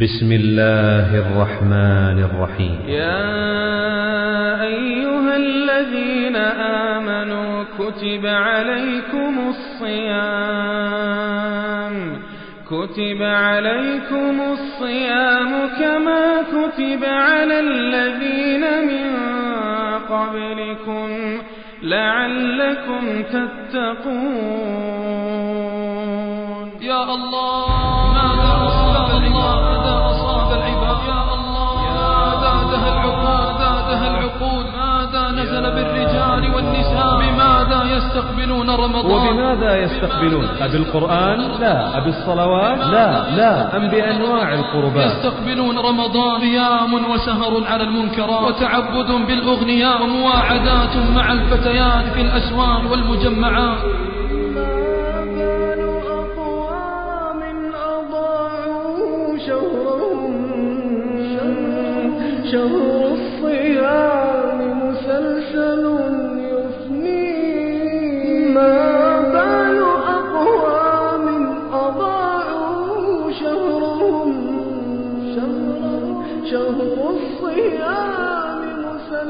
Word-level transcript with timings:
بسم 0.00 0.32
الله 0.32 1.18
الرحمن 1.18 2.18
الرحيم. 2.24 2.78
يا 2.88 3.30
أيها 4.62 5.36
الذين 5.36 6.36
آمنوا 6.96 7.64
كتب 7.78 8.26
عليكم 8.26 9.38
الصيام. 9.48 10.24
كتب 12.66 13.22
عليكم 13.22 14.40
الصيام 14.52 15.68
كما 15.80 16.42
كتب 16.42 17.04
على 17.04 17.60
الذين 17.60 18.64
من 18.90 19.10
قبلكم 20.10 21.08
لعلكم 21.82 23.22
تتقون. 23.22 24.24
يا 26.82 27.04
الله 27.14 28.03
يستقبلون 37.86 38.70
رمضان. 38.70 39.28
وبماذا 39.28 39.76
يستقبلون؟ 39.76 40.48
أبالقرآن؟ 40.60 41.40
لا. 41.60 41.98
أبالصلوات؟ 41.98 42.78
لا. 42.78 43.30
لا. 43.36 43.76
أم 43.76 43.88
بأنواع 43.88 44.54
القربات؟ 44.54 45.06
يستقبلون 45.06 45.78
رمضان 45.78 46.40
قيام 46.40 47.10
وسهر 47.10 47.64
على 47.66 47.82
المنكرات. 47.82 48.42
وتعبد 48.42 49.26
بالأغنياء 49.26 50.02
ومواعدات 50.02 50.96
مع 51.16 51.32
الفتيات 51.32 52.04
في 52.14 52.20
الأسواق 52.20 52.90
والمجمعات. 52.90 53.78
ما 54.54 54.70
بال 55.24 55.80
أقوام 56.06 57.40
أضاعوا 57.74 59.38
شهرهم. 59.46 60.34
شهر 62.52 63.33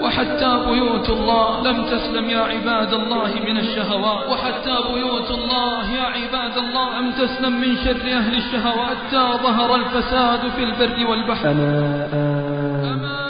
وحتى 0.05 0.51
بيوت 0.71 1.09
الله 1.11 1.63
لم 1.63 1.85
تسلم 1.85 2.31
يا 2.31 2.41
عباد 2.41 2.93
الله 2.95 3.31
من 3.47 3.57
الشهوات. 3.59 4.29
وحتى 4.31 4.77
بيوت 4.95 5.31
الله 5.31 5.91
يا 5.91 6.07
عباد 6.17 6.59
الله 6.59 7.01
لم 7.01 7.13
تسلم 7.13 7.61
من 7.61 7.77
شر 7.77 8.07
أهل 8.13 8.35
الشهوات. 8.37 8.97
حتى 8.97 9.25
ظهر 9.43 9.75
الفساد 9.75 10.49
في 10.49 10.65
البر 10.65 11.11
والبحر. 11.11 11.51
أما 11.51 13.29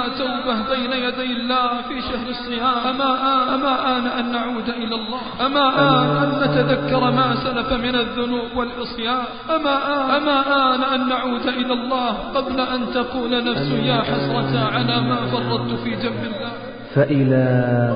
توبة 0.08 0.56
بين 0.70 0.92
يدي 0.92 1.32
الله 1.32 1.68
في 1.88 2.00
شهر 2.00 2.28
الصيام. 2.28 2.78
أما 2.90 3.10
آن 3.32 3.48
أما 3.54 3.98
آن 3.98 4.06
أن 4.06 4.32
نعود 4.32 4.68
إلى 4.68 4.94
الله. 4.94 5.20
أما 5.46 5.66
آن 5.78 6.06
أن 6.22 6.30
نتذكر 6.42 7.10
ما 7.10 7.34
سلف 7.34 7.72
من 7.72 7.94
الذنوب 7.94 8.56
والعصيان. 8.56 9.24
أما 9.56 9.76
آن 9.94 10.22
أما 10.22 10.38
آن 10.74 10.82
أن 10.82 11.08
نعود 11.08 11.46
إلى 11.46 11.72
الله 11.72 12.10
قبل 12.34 12.60
أن 12.60 12.80
تقول 12.94 13.44
نفس 13.44 13.70
يا 13.70 14.02
حسرة 14.02 14.58
على 14.74 15.00
ما 15.00 15.16
فرطت 15.32 15.80
في 15.84 15.90
جنب 15.90 16.22
الله. 16.24 16.52
فإلى 16.94 17.46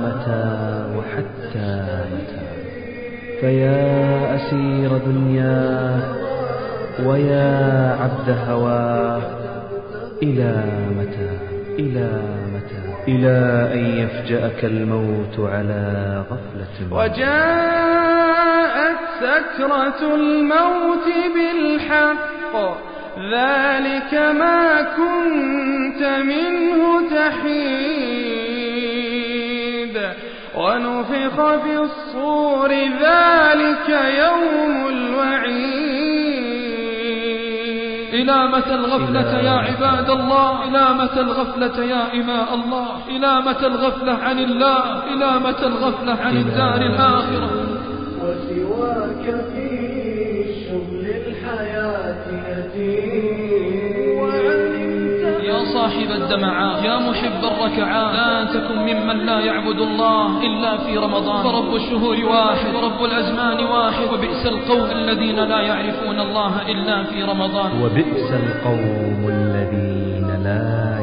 متى 0.04 0.44
وحتى 0.96 1.70
متى؟ 2.12 2.46
فيا 3.40 4.34
أسير 4.36 4.98
دنياه 4.98 6.00
ويا 7.04 7.96
عبد 8.00 8.38
هواه 8.48 9.22
إلى 10.22 10.64
متى 10.98 11.35
إلى 11.78 12.08
متى؟ 12.54 12.82
إلى 13.08 13.36
أن 13.74 13.84
يفجأك 13.98 14.64
الموت 14.64 15.50
على 15.50 16.24
غفلة. 16.30 16.76
وجاءت 16.90 17.26
سكرة 19.20 20.14
الموت 20.14 21.06
بالحق 21.34 22.54
ذلك 23.32 24.12
ما 24.14 24.82
كنت 24.82 26.02
منه 26.02 26.80
تحيد. 27.10 28.36
ونفخ 30.54 31.36
في 31.64 31.76
الصور 31.78 32.70
ذلك 32.72 33.88
يوم 34.18 34.88
الوعيد. 34.88 35.85
إلى 38.16 38.46
متى 38.46 38.74
الغفلة 38.74 39.38
يا 39.38 39.50
عباد 39.50 40.10
الله؟ 40.10 40.68
إلى 40.68 41.04
متى 41.04 41.20
الغفلة 41.20 41.84
يا 41.84 42.14
إماء 42.14 42.54
الله؟ 42.54 42.88
إلى 43.08 43.40
متى 43.40 43.66
الغفلة 43.66 44.12
عن 44.12 44.38
الله؟ 44.38 45.04
إلى 45.12 45.40
متى 45.40 45.66
الغفلة 45.66 46.12
عن 46.12 46.36
الدار 46.36 46.80
الآخرة؟ 46.80 47.50
وسواك 48.22 49.44
في 49.52 49.68
شغل 50.64 51.06
الحياة 51.06 52.24
يتيم 52.48 53.45
الدمعات 56.16 56.84
يا 56.84 56.98
محب 56.98 57.40
الركعات 57.44 58.14
لا 58.14 58.44
تكن 58.44 58.76
ممن 58.78 59.26
لا 59.26 59.40
يعبد 59.40 59.80
الله 59.80 60.42
إلا 60.42 60.76
في 60.76 60.96
رمضان. 60.96 61.42
فرب 61.42 61.74
الشهور 61.74 62.16
واحد. 62.24 62.74
ورب 62.74 63.04
الأزمان 63.04 63.64
واحد. 63.64 64.04
وبئس 64.14 64.46
القوم 64.46 64.90
الذين 64.90 65.36
لا 65.36 65.60
يعرفون 65.60 66.20
الله 66.20 66.52
إلا 66.68 67.02
في 67.02 67.22
رمضان. 67.22 67.70
وبئس 67.82 68.32
القوم 68.32 69.28
الذين 69.28 70.28
لا 70.44 70.95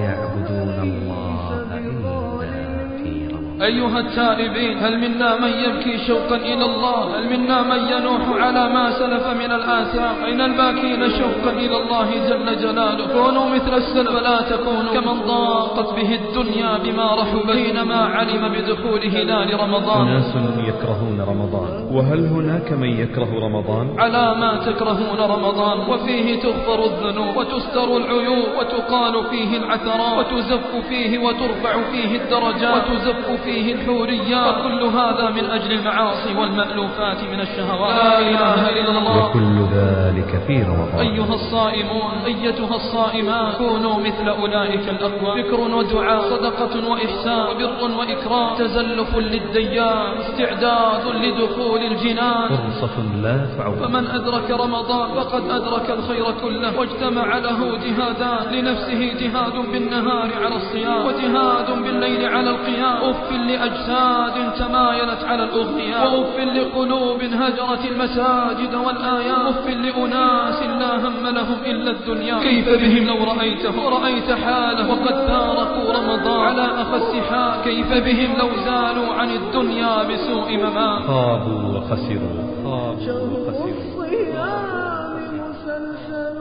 أيها 3.63 3.99
التائبين 3.99 4.77
هل 4.77 4.99
منا 4.99 5.39
من 5.39 5.51
يبكي 5.65 6.07
شوقا 6.07 6.35
إلى 6.35 6.65
الله؟ 6.65 7.19
هل 7.19 7.37
منا 7.37 7.61
من 7.61 7.81
ينوح 7.93 8.43
على 8.43 8.69
ما 8.69 8.91
سلف 8.99 9.27
من 9.27 9.51
الآثام؟ 9.51 10.15
أين 10.25 10.41
الباكين 10.41 11.09
شوقا 11.09 11.51
إلى 11.57 11.77
الله 11.77 12.07
جل 12.29 12.57
جلاله؟ 12.63 13.07
كونوا 13.13 13.45
مثل 13.55 13.73
السلف 13.73 14.15
ولا 14.15 14.41
تكونوا 14.41 14.93
كمن 14.93 15.17
ضاقت 15.27 15.95
به 15.95 16.19
الدنيا 16.21 16.77
بما 16.83 17.15
رحب 17.21 17.51
حينما 17.51 17.95
علم 17.95 18.43
بدخول 18.53 19.01
هلال 19.15 19.59
رمضان 19.59 20.07
أناس 20.07 20.35
يكرهون 20.67 21.17
رمضان. 21.27 21.69
وهل 21.95 22.25
هناك 22.25 22.71
من 22.71 22.89
يكره 23.01 23.31
رمضان؟ 23.45 23.85
على 23.99 24.35
ما 24.41 24.51
تكرهون 24.65 25.19
رمضان. 25.35 25.77
وفيه 25.89 26.39
تغفر 26.39 26.79
الذنوب 26.85 27.37
وتستر 27.37 27.97
العيوب 27.97 28.47
وتقال 28.59 29.23
فيه 29.31 29.57
العثرات 29.57 30.33
وتزف 30.33 30.75
فيه 30.89 31.19
وترفع 31.19 31.73
فيه 31.91 32.11
الدرجات 32.21 32.83
وتزف 32.89 33.43
فيه 33.43 33.52
الحوريات. 33.61 34.57
وكل 34.57 34.83
هذا 34.83 35.29
من 35.29 35.45
أجل 35.45 35.71
المعاصي 35.71 36.33
والمألوفات 36.33 37.23
من 37.23 37.39
الشهوات. 37.39 37.95
لا 38.03 38.19
إله 38.19 38.69
إلا 38.69 38.97
الله. 38.97 39.29
وكل 39.29 39.57
ذلك 39.73 40.41
في 40.47 40.63
رمضان. 40.63 40.99
أيها 40.99 41.33
الصائمون 41.33 42.13
أيتها 42.25 42.75
الصائمات 42.75 43.55
كونوا 43.57 43.99
مثل 43.99 44.29
أولئك 44.29 44.89
الأقوام. 44.89 45.39
ذكر 45.39 45.59
ودعاء 45.59 46.21
صدقة 46.29 46.89
وإحسان 46.89 47.41
وبر 47.49 47.97
وإكرام. 47.99 48.55
تزلف 48.57 49.17
للديان 49.17 50.17
استعداد 50.17 51.07
لدخول 51.23 51.81
الجنان. 51.83 52.47
فرصة 52.47 52.95
لا 53.23 53.45
تعود. 53.57 53.77
فمن 53.77 54.07
أدرك 54.07 54.51
رمضان 54.51 55.09
فقد 55.09 55.43
أدرك 55.49 55.89
الخير 55.89 56.25
كله. 56.41 56.79
واجتمع 56.79 57.37
له 57.37 57.59
جهادان 57.77 58.53
لنفسه 58.53 59.01
جهاد 59.19 59.55
بالنهار 59.71 60.29
على 60.43 60.55
الصيام 60.55 61.05
وجهاد 61.05 61.83
بالليل 61.83 62.25
على 62.25 62.49
القيام. 62.49 62.97
أف 63.09 63.31
لأجساد 63.47 64.53
تمايلت 64.59 65.23
على 65.23 65.43
الأغنياء. 65.43 66.19
وأف 66.19 66.39
لقلوب 66.39 67.21
هجرت 67.23 67.85
المساجد 67.91 68.75
والآيات. 68.75 69.55
أف 69.55 69.67
لأناس 69.67 70.63
لا 70.63 71.07
هم 71.07 71.27
لهم 71.27 71.57
إلا 71.65 71.91
الدنيا. 71.91 72.39
كيف 72.39 72.69
بهم؟ 72.69 73.07
لو 73.07 73.23
رأيته. 73.23 73.85
ورأيت 73.85 74.31
حاله. 74.31 74.91
وقد 74.91 75.27
فارقوا 75.27 75.93
رمضان. 75.93 76.41
على 76.41 76.81
أخس 76.81 77.15
حال 77.29 77.61
كيف 77.63 77.93
بهم 77.93 78.37
لو 78.39 78.49
زالوا 78.65 79.13
عن 79.13 79.29
الدنيا 79.29 80.03
بسوء 80.03 80.57
ممات. 80.57 81.03
خابوا 81.03 81.77
وخسروا. 81.77 82.43
خابوا 82.63 83.05
شهر 83.05 83.29
وخسروا 83.33 83.69
الصيام 83.69 85.13
مسلسل 85.33 86.37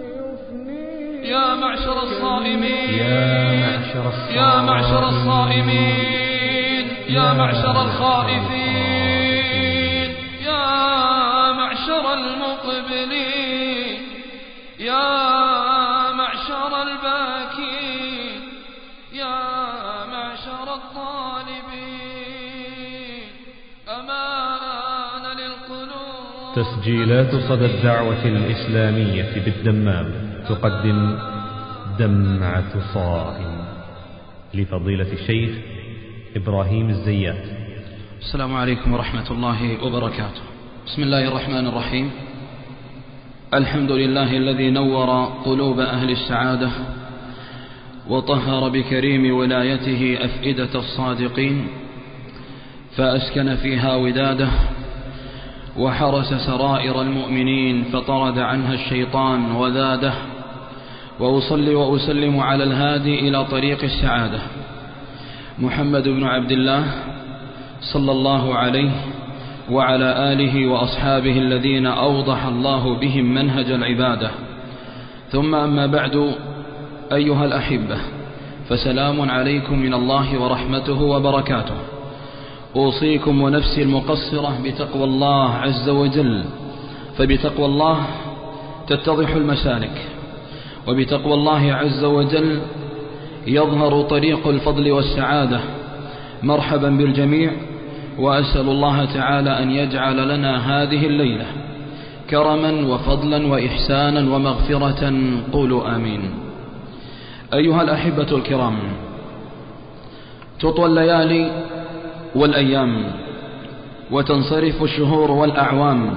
يفني 0.00 1.28
يا 1.28 1.54
معشر 1.54 2.02
الصائمين. 2.02 2.90
يا 2.98 3.66
معشر 3.66 4.06
يا 4.36 4.60
معشر 4.60 5.08
الصائمين 5.08 5.24
الصائمين. 5.24 6.33
يا 7.08 7.32
معشر 7.32 7.82
الخائفين 7.82 8.94
يا 10.40 11.52
معشر 11.52 12.12
المقبلين 12.14 13.98
يا 14.80 16.12
معشر 16.12 16.82
الباكين 16.82 18.40
يا 19.12 19.36
معشر 20.06 20.74
الطالبين. 20.74 21.04
تسجيلات 26.56 27.34
صدى 27.48 27.66
الدعوة 27.66 28.24
الإسلامية 28.24 29.42
بالدمام 29.44 30.06
تقدم 30.48 31.18
دمعة 31.98 32.94
صائم. 32.94 33.64
لفضيلة 34.54 35.12
الشيخ 35.12 35.50
إبراهيم 36.36 36.88
الزيات. 36.90 37.44
السلام 38.20 38.56
عليكم 38.56 38.92
ورحمة 38.92 39.30
الله 39.30 39.84
وبركاته. 39.84 40.42
بسم 40.86 41.02
الله 41.02 41.28
الرحمن 41.28 41.66
الرحيم. 41.66 42.10
الحمد 43.54 43.90
لله 43.90 44.36
الذي 44.36 44.70
نور 44.70 45.24
قلوب 45.44 45.80
أهل 45.80 46.10
السعادة 46.10 46.70
وطهر 48.08 48.68
بكريم 48.68 49.36
ولايته 49.36 50.18
أفئدة 50.24 50.74
الصادقين 50.74 51.66
فأسكن 52.96 53.56
فيها 53.56 53.96
وداده 53.96 54.48
وحرس 55.78 56.34
سرائر 56.34 57.02
المؤمنين 57.02 57.84
فطرد 57.84 58.38
عنها 58.38 58.74
الشيطان 58.74 59.52
وذاده 59.52 60.14
وأصلي 61.20 61.74
وأسلم 61.74 62.40
على 62.40 62.64
الهادي 62.64 63.28
إلى 63.28 63.44
طريق 63.44 63.84
السعادة. 63.84 64.63
محمد 65.58 66.08
بن 66.08 66.24
عبد 66.24 66.52
الله 66.52 66.84
صلى 67.92 68.12
الله 68.12 68.54
عليه 68.54 68.90
وعلى 69.70 70.32
آله 70.32 70.66
وأصحابه 70.66 71.38
الذين 71.38 71.86
أوضح 71.86 72.46
الله 72.46 72.98
بهم 72.98 73.34
منهج 73.34 73.70
العبادة. 73.70 74.30
ثم 75.30 75.54
أما 75.54 75.86
بعد 75.86 76.34
أيها 77.12 77.44
الأحبة 77.44 77.96
فسلام 78.68 79.30
عليكم 79.30 79.78
من 79.78 79.94
الله 79.94 80.38
ورحمته 80.42 81.02
وبركاته. 81.02 81.76
أوصيكم 82.76 83.42
ونفسي 83.42 83.82
المقصرة 83.82 84.58
بتقوى 84.64 85.04
الله 85.04 85.50
عز 85.54 85.88
وجل 85.88 86.44
فبتقوى 87.18 87.66
الله 87.66 88.06
تتضح 88.86 89.30
المسالك 89.30 90.08
وبتقوى 90.88 91.34
الله 91.34 91.72
عز 91.72 92.04
وجل 92.04 92.60
يظهر 93.46 94.02
طريق 94.02 94.48
الفضل 94.48 94.92
والسعادة. 94.92 95.60
مرحبا 96.42 96.88
بالجميع 96.88 97.52
وأسأل 98.18 98.68
الله 98.68 99.04
تعالى 99.04 99.62
أن 99.62 99.70
يجعل 99.70 100.28
لنا 100.28 100.56
هذه 100.56 101.06
الليلة 101.06 101.46
كرما 102.30 102.86
وفضلا 102.94 103.46
وإحسانا 103.46 104.34
ومغفرة. 104.34 105.12
قولوا 105.52 105.96
آمين. 105.96 106.20
أيها 107.54 107.82
الأحبة 107.82 108.26
الكرام 108.32 108.76
تطوى 110.60 110.86
الليالي 110.86 111.50
والأيام 112.34 113.04
وتنصرف 114.10 114.82
الشهور 114.82 115.30
والأعوام 115.30 116.14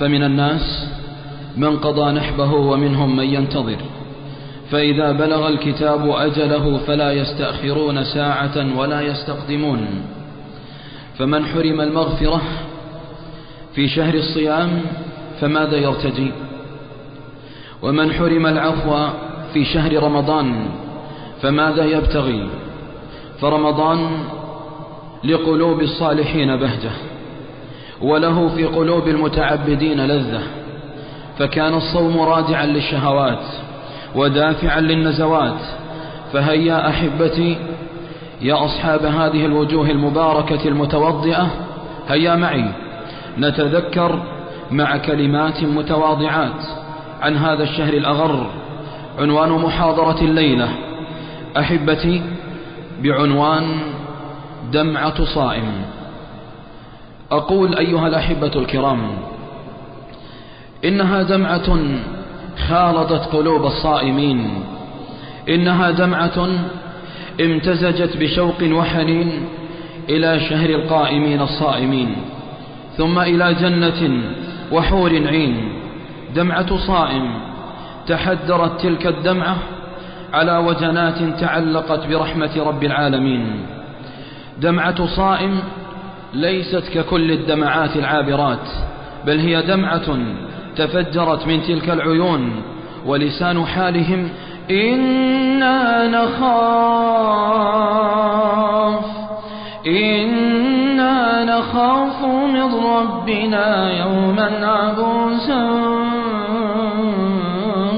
فمن 0.00 0.22
الناس 0.22 0.88
من 1.56 1.76
قضى 1.76 2.12
نحبه 2.12 2.52
ومنهم 2.52 3.16
من 3.16 3.24
ينتظر. 3.24 3.76
فإذا 4.70 5.12
بلغ 5.12 5.48
الكتاب 5.48 6.10
أجله 6.10 6.78
فلا 6.78 7.12
يستأخرون 7.12 8.04
ساعة 8.04 8.78
ولا 8.78 9.00
يستقدمون. 9.00 9.86
فمن 11.18 11.46
حرم 11.46 11.80
المغفرة 11.80 12.42
في 13.74 13.88
شهر 13.88 14.14
الصيام 14.14 14.80
فماذا 15.40 15.76
يرتجي؟ 15.76 16.32
ومن 17.82 18.12
حرم 18.12 18.46
العفو 18.46 19.08
في 19.52 19.64
شهر 19.64 20.02
رمضان 20.02 20.68
فماذا 21.42 21.84
يبتغي؟ 21.84 22.48
فرمضان 23.40 24.10
لقلوب 25.24 25.80
الصالحين 25.80 26.56
بهجة 26.56 26.90
وله 28.02 28.48
في 28.48 28.64
قلوب 28.64 29.08
المتعبدين 29.08 30.06
لذة 30.06 30.42
فكان 31.38 31.74
الصوم 31.74 32.20
رادعا 32.20 32.66
للشهوات. 32.66 33.67
ودافعا 34.14 34.80
للنزوات. 34.80 35.60
فهيا 36.32 36.88
أحبتي 36.88 37.56
يا 38.40 38.64
أصحاب 38.64 39.04
هذه 39.04 39.46
الوجوه 39.46 39.90
المباركة 39.90 40.68
المتوضئة 40.68 41.50
هيا 42.08 42.36
معي. 42.36 42.64
نتذكر 43.38 44.22
مع 44.70 44.96
كلمات 44.96 45.62
متواضعات 45.64 46.62
عن 47.20 47.36
هذا 47.36 47.62
الشهر 47.62 47.92
الأغر 47.92 48.46
عنوان 49.18 49.50
محاضرة 49.50 50.20
الليلة. 50.20 50.68
أحبتي 51.58 52.22
بعنوان 53.02 53.78
دمعة 54.72 55.24
صائم. 55.24 55.72
أقول 57.32 57.74
أيها 57.74 58.06
الأحبة 58.06 58.52
الكرام 58.56 59.00
إنها 60.84 61.22
دمعة 61.22 61.78
خالطت 62.68 63.34
قلوب 63.34 63.66
الصائمين 63.66 64.64
إنها 65.48 65.90
دمعة 65.90 66.48
امتزجت 67.40 68.16
بشوق 68.16 68.62
وحنين 68.62 69.46
إلى 70.08 70.40
شهر 70.40 70.70
القائمين 70.70 71.40
الصائمين 71.40 72.16
ثم 72.96 73.18
إلى 73.18 73.54
جنة 73.54 74.22
وحور 74.72 75.10
عين. 75.10 75.72
دمعة 76.34 76.76
صائم 76.76 77.30
تحدرت 78.06 78.80
تلك 78.80 79.06
الدمعة 79.06 79.56
على 80.32 80.56
وجنات 80.56 81.40
تعلقت 81.40 82.06
برحمة 82.06 82.50
رب 82.56 82.84
العالمين. 82.84 83.66
دمعة 84.60 85.06
صائم 85.06 85.58
ليست 86.34 86.84
ككل 86.94 87.32
الدمعات 87.32 87.96
العابرات 87.96 88.68
بل 89.26 89.38
هي 89.38 89.62
دمعة 89.62 90.18
تفجرت 90.78 91.46
من 91.46 91.62
تلك 91.62 91.90
العيون 91.90 92.62
ولسان 93.06 93.66
حالهم 93.66 94.28
إنا 94.70 96.08
نخاف 96.08 97.18
إنا 99.86 101.44
نخاف 101.44 102.24
من 102.24 102.74
ربنا 102.74 103.92
يوما 103.98 104.66
عبوسا 104.66 105.68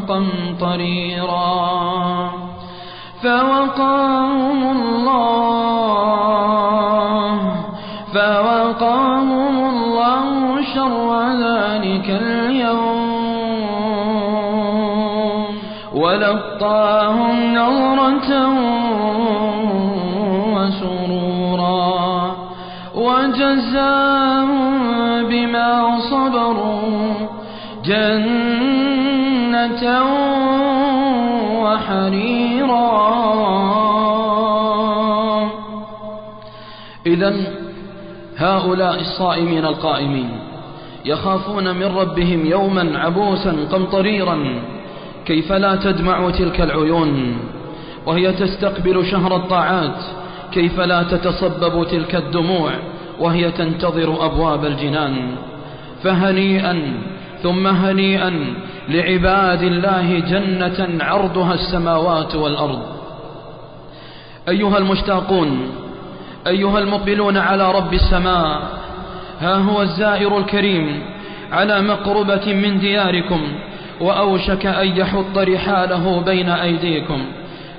قمطريرا. 0.09 1.71
فوقاهم 3.23 4.61
الله 4.77 5.31
فوقاهم 8.15 9.55
الله 9.69 10.63
شر 10.75 11.08
ذلك 11.32 12.08
ولقاهم 16.70 17.55
نظرة 17.55 18.31
وسرورا 20.55 22.36
وجزاهم 22.94 24.60
بما 25.29 25.98
صبروا 26.10 27.15
جنة 27.84 29.84
وحريرا. 31.62 32.91
إذا 37.06 37.34
هؤلاء 38.36 39.00
الصائمين 39.00 39.65
القائمين 39.65 40.31
يخافون 41.05 41.77
من 41.77 41.96
ربهم 41.96 42.46
يوما 42.46 42.98
عبوسا 42.98 43.56
قمطريرا 43.72 44.62
كيف 45.27 45.53
لا 45.53 45.77
تدمع 45.77 46.31
تلك 46.31 46.60
العيون 46.60 47.39
وهي 48.06 48.32
تستقبل 48.32 49.06
شهر 49.06 49.36
الطاعات؟ 49.36 49.98
كيف 50.53 50.81
لا 50.81 51.03
تتصبب 51.03 51.86
تلك 51.86 52.15
الدموع 52.15 52.70
وهي 53.20 53.50
تنتظر 53.50 54.27
أبواب 54.27 54.65
الجنان؟ 54.65 55.17
فهنيئا 56.03 56.82
ثم 57.43 57.67
هنيئا 57.67 58.55
لعباد 58.89 59.62
الله 59.62 60.19
جنة 60.19 61.05
عرضها 61.05 61.55
السماوات 61.55 62.34
والأرض. 62.34 62.82
أيها 64.48 64.79
المشتاقون 64.79 65.70
أيها 66.46 66.79
المقبلون 66.79 67.36
على 67.36 67.72
رب 67.72 67.94
السماء 67.94 68.62
ها 69.41 69.55
هو 69.55 69.82
الزائر 69.82 70.39
الكريم 70.39 71.03
على 71.53 71.81
مقربة 71.82 72.55
من 72.55 72.79
دياركم. 72.79 73.41
وأوشك 74.00 74.66
أن 74.66 74.96
يحط 74.96 75.38
رحاله 75.38 76.20
بين 76.20 76.48
أيديكم. 76.48 77.24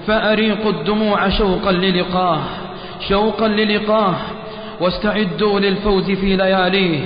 فأريقوا 0.08 0.72
الدموع 0.72 1.30
شوقا 1.30 1.72
للقاه 1.72 2.42
شوقا 3.10 3.48
للقاه 3.48 4.16
واستعدوا 4.80 5.60
للفوز 5.60 6.12
في 6.12 6.36
لياليه 6.36 7.00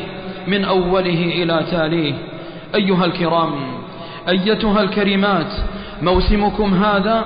من 0.48 0.65
أوله 0.65 1.31
إلى 1.43 1.65
تاليه. 1.72 2.13
أيها 2.75 3.05
الكرام 3.05 3.51
أيتها 4.29 4.81
الكريمات 4.81 5.51
موسمكم 6.01 6.84
هذا 6.84 7.25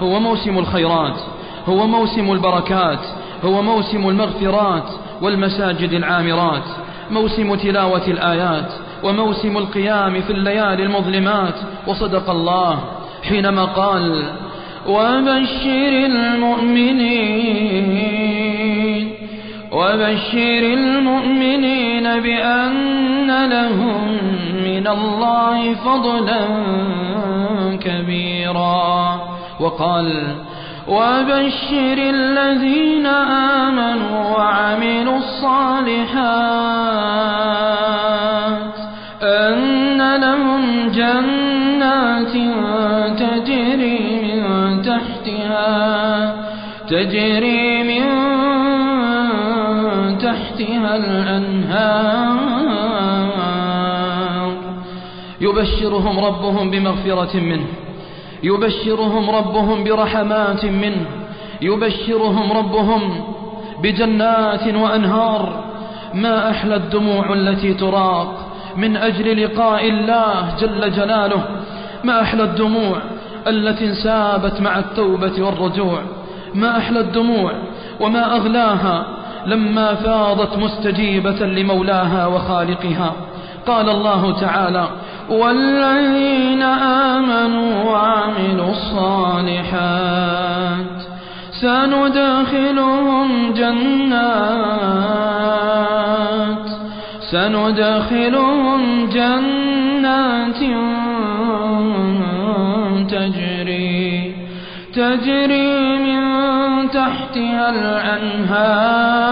هو 0.00 0.20
موسم 0.20 0.58
الخيرات 0.58 1.20
هو 1.66 1.86
موسم 1.86 2.32
البركات 2.32 2.98
هو 3.44 3.62
موسم 3.62 4.08
المغفرات 4.08 4.90
والمساجد 5.22 5.92
العامرات 5.92 6.62
موسم 7.10 7.54
تلاوة 7.54 8.06
الآيات 8.06 8.72
وموسم 9.04 9.56
القيام 9.58 10.20
في 10.20 10.32
الليالي 10.32 10.82
المظلمات 10.82 11.54
وصدق 11.86 12.30
الله 12.30 12.78
حينما 13.28 13.64
قال 13.64 14.22
وبشر 14.88 16.06
المؤمنين 17.38 19.14
وبشر 19.72 20.62
المؤمنين 20.74 22.20
بأن 22.20 23.46
لهم 23.50 24.16
من 24.64 24.86
الله 24.86 25.74
فضلا 25.74 26.40
كبيرا 27.80 29.20
وقال 29.60 30.22
وبشر 30.88 31.98
الذين 31.98 33.06
آمنوا 33.06 34.36
وعملوا 34.36 35.16
الصالحات 35.16 36.08
أن 39.28 40.20
لهم 40.20 40.88
جنات 40.88 42.32
تجري 43.18 43.98
من 44.22 44.82
تحتها 44.82 45.68
تجري 46.88 47.82
من 47.82 48.04
تحتها 50.18 50.96
الأنهار. 50.96 52.28
يبشرهم 55.40 56.18
ربهم 56.18 56.70
بمغفرة 56.70 57.36
منه 57.36 57.66
يبشرهم 58.42 59.30
ربهم 59.30 59.84
برحمات 59.84 60.64
منه 60.64 61.06
يبشرهم 61.62 62.52
ربهم 62.52 63.24
بجنات 63.82 64.74
وأنهار. 64.74 65.64
ما 66.14 66.50
أحلى 66.50 66.76
الدموع 66.76 67.32
التي 67.32 67.74
تراق 67.74 68.47
من 68.76 68.96
أجل 68.96 69.44
لقاء 69.44 69.88
الله 69.88 70.54
جل 70.60 70.92
جلاله 70.92 71.42
ما 72.04 72.22
أحلى 72.22 72.42
الدموع 72.42 72.98
التي 73.46 73.84
انسابت 73.86 74.60
مع 74.60 74.78
التوبة 74.78 75.42
والرجوع. 75.42 76.02
ما 76.54 76.78
أحلى 76.78 77.00
الدموع 77.00 77.52
وما 78.00 78.36
أغلاها 78.36 79.06
لما 79.46 79.94
فاضت 79.94 80.58
مستجيبة 80.58 81.46
لمولاها 81.46 82.26
وخالقها. 82.26 83.12
قال 83.66 83.88
الله 83.88 84.40
تعالى 84.40 84.88
والذين 85.30 86.62
آمنوا 87.12 87.84
وعملوا 87.84 88.70
الصالحات 88.70 89.98
سندخلهم 91.60 93.52
جنات. 93.52 94.68
سندخلهم 97.30 99.06
جنات 99.06 100.58
تجري 103.08 104.34
تجري 104.94 105.98
من 105.98 106.20
تحتها 106.90 107.70
الأنهار 107.70 109.28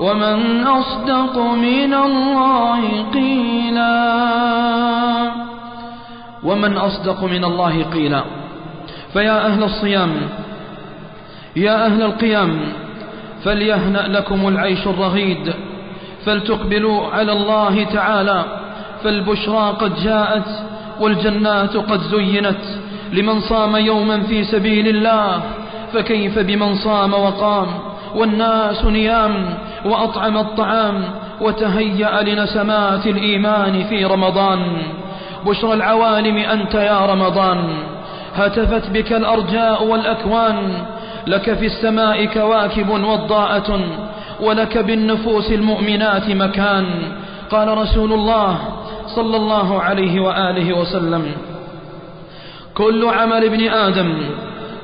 ومن 0.00 0.66
أصدق 0.66 1.38
من 1.38 1.94
الله 1.94 3.04
قيلا. 3.14 4.12
ومن 6.44 6.76
أصدق 6.76 7.24
من 7.24 7.44
الله 7.44 7.82
قيلا. 7.82 8.22
فيا 9.12 9.46
أهل 9.46 9.62
الصيام 9.62 10.10
يا 11.56 11.86
أهل 11.86 12.02
القيام 12.02 12.60
فليهنأ 13.44 14.08
لكم 14.08 14.48
العيش 14.48 14.86
الرغيد 14.86 15.52
فلتقبلوا 16.24 17.06
على 17.06 17.32
الله 17.32 17.84
تعالى 17.84 18.44
فالبشرى 19.04 19.76
قد 19.80 19.92
جاءت 20.04 20.48
والجنات 21.00 21.76
قد 21.76 22.00
زينت 22.00 22.64
لمن 23.12 23.40
صام 23.40 23.76
يوما 23.76 24.20
في 24.20 24.44
سبيل 24.44 24.88
الله 24.88 25.42
فكيف 25.92 26.38
بمن 26.38 26.74
صام 26.74 27.12
وقام؟ 27.12 27.66
والناس 28.14 28.84
نيام 28.84 29.54
وأطعم 29.84 30.36
الطعام 30.36 31.04
وتهيأ 31.40 32.22
لنسمات 32.22 33.06
الإيمان 33.06 33.84
في 33.84 34.04
رمضان. 34.04 34.82
بشرى 35.46 35.72
العوالم 35.72 36.36
أنت 36.36 36.74
يا 36.74 37.06
رمضان. 37.06 37.68
هتفت 38.34 38.90
بك 38.90 39.12
الأرجاء 39.12 39.84
والأكوان 39.84 40.72
لك 41.26 41.54
في 41.54 41.66
السماء 41.66 42.24
كواكب 42.24 42.90
وضاءة 42.90 43.80
ولك 44.40 44.78
بالنفوس 44.78 45.52
المؤمنات 45.52 46.30
مكان. 46.30 46.86
قال 47.50 47.78
رسول 47.78 48.12
الله 48.12 48.58
صلى 49.06 49.36
الله 49.36 49.82
عليه 49.82 50.20
وآله 50.20 50.78
وسلم 50.78 51.32
كل 52.74 53.04
عمل 53.04 53.44
ابن 53.44 53.68
آدم 53.68 54.18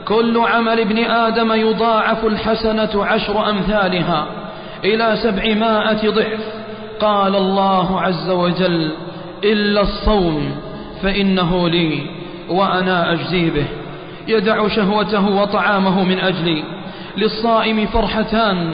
كل 0.09 0.39
عمل 0.39 0.81
ابن 0.81 0.99
آدم 0.99 1.53
يضاعف 1.53 2.25
الحسنة 2.25 3.05
عشر 3.05 3.51
أمثالها 3.51 4.27
إلى 4.85 5.17
سبعمائة 5.23 6.11
ضعف. 6.11 6.41
قال 7.01 7.37
الله 7.37 8.01
عز 8.01 8.31
وجل 8.31 8.91
إلا 9.45 9.81
الصوم 9.81 10.51
فإنه 11.03 11.69
لي 11.69 12.01
وأنا 12.49 13.13
أجزي 13.13 13.51
به. 13.51 13.67
يدع 14.29 14.69
شهوته 14.69 15.29
وطعامه 15.29 16.05
من 16.05 16.19
أجلي. 16.19 16.65
للصائم 17.17 17.87
فرحتان 17.87 18.71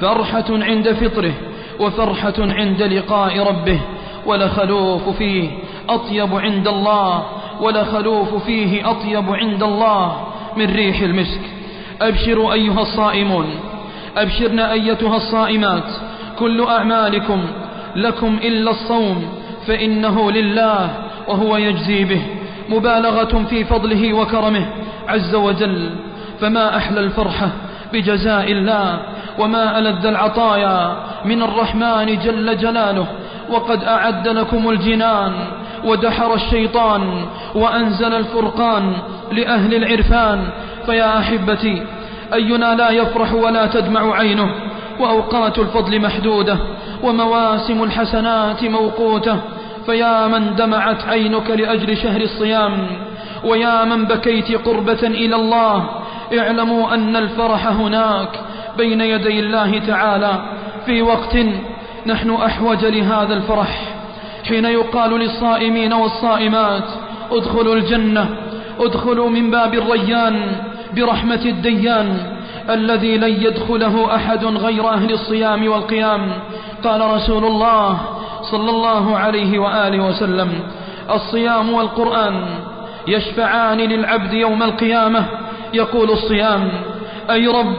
فرحة 0.00 0.44
عند 0.50 0.92
فطره 0.92 1.32
وفرحة 1.80 2.34
عند 2.38 2.82
لقاء 2.82 3.38
ربه. 3.38 3.80
ولخلوف 4.26 5.08
فيه 5.08 5.50
أطيب 5.88 6.34
عند 6.34 6.68
الله 6.68 7.24
ولخلوف 7.60 8.44
فيه 8.44 8.90
أطيب 8.90 9.32
عند 9.32 9.62
الله 9.62 10.26
من 10.56 10.74
ريح 10.74 11.00
المسك. 11.00 11.40
أبشروا 12.00 12.52
أيها 12.52 12.80
الصائمون 12.82 13.46
أبشرن 14.16 14.58
أيتها 14.58 15.16
الصائمات. 15.16 15.84
كل 16.38 16.64
أعمالكم 16.64 17.42
لكم 17.96 18.38
إلا 18.44 18.70
الصوم 18.70 19.41
فإنه 19.66 20.30
لله 20.30 20.90
وهو 21.28 21.56
يجزي 21.56 22.04
به 22.04 22.22
مبالغة 22.68 23.44
في 23.50 23.64
فضله 23.64 24.12
وكرمه 24.12 24.66
عز 25.08 25.34
وجل. 25.34 25.90
فما 26.40 26.76
أحلى 26.76 27.00
الفرحة 27.00 27.48
بجزاء 27.92 28.52
الله 28.52 29.00
وما 29.38 29.78
ألد 29.78 30.06
العطايا 30.06 30.96
من 31.24 31.42
الرحمن 31.42 32.18
جل 32.18 32.56
جلاله. 32.56 33.06
وقد 33.50 33.84
أعد 33.84 34.28
لكم 34.28 34.70
الجنان 34.70 35.32
ودحر 35.84 36.34
الشيطان 36.34 37.24
وأنزل 37.54 38.14
الفرقان 38.14 38.92
لأهل 39.32 39.74
العرفان. 39.74 40.48
فيا 40.86 41.18
أحبتي 41.18 41.82
أينا 42.34 42.74
لا 42.74 42.90
يفرح 42.90 43.32
ولا 43.32 43.66
تدمع 43.66 44.16
عينه. 44.16 44.50
وأوقات 45.00 45.58
الفضل 45.58 46.00
محدودة 46.00 46.58
ومواسم 47.02 47.82
الحسنات 47.82 48.64
موقوتة. 48.64 49.40
فيا 49.86 50.26
من 50.26 50.54
دمعت 50.54 51.04
عينك 51.08 51.50
لأجل 51.50 51.96
شهر 51.96 52.20
الصيام 52.20 52.86
ويا 53.44 53.84
من 53.84 54.04
بكيت 54.04 54.66
قربة 54.66 55.02
إلى 55.02 55.36
الله 55.36 55.88
اعلموا 56.38 56.94
أن 56.94 57.16
الفرح 57.16 57.66
هناك 57.66 58.40
بين 58.78 59.00
يدي 59.00 59.40
الله 59.40 59.78
تعالى. 59.78 60.42
في 60.86 61.02
وقت 61.02 61.36
نحن 62.06 62.30
أحوج 62.30 62.84
لهذا 62.84 63.34
الفرح. 63.34 63.80
حين 64.48 64.64
يقال 64.64 65.10
للصائمين 65.10 65.92
والصائمات 65.92 66.84
ادخلوا 67.30 67.74
الجنة 67.74 68.28
ادخلوا 68.80 69.30
من 69.30 69.50
باب 69.50 69.74
الريان 69.74 70.52
برحمة 70.96 71.40
الديان. 71.44 72.16
الذي 72.70 73.16
لن 73.16 73.42
يدخله 73.42 74.14
أحد 74.16 74.44
غير 74.44 74.88
أهل 74.88 75.12
الصيام 75.12 75.68
والقيام. 75.68 76.32
قال 76.84 77.00
رسول 77.00 77.44
الله 77.44 78.00
صلى 78.42 78.70
الله 78.70 79.16
عليه 79.16 79.58
وآله 79.58 80.04
وسلم 80.04 80.52
الصيام 81.10 81.72
والقرآن 81.72 82.44
يشفعان 83.08 83.78
للعبد 83.78 84.32
يوم 84.32 84.62
القيامة. 84.62 85.24
يقول 85.74 86.10
الصيام 86.10 86.68
أي 87.30 87.46
رب 87.46 87.74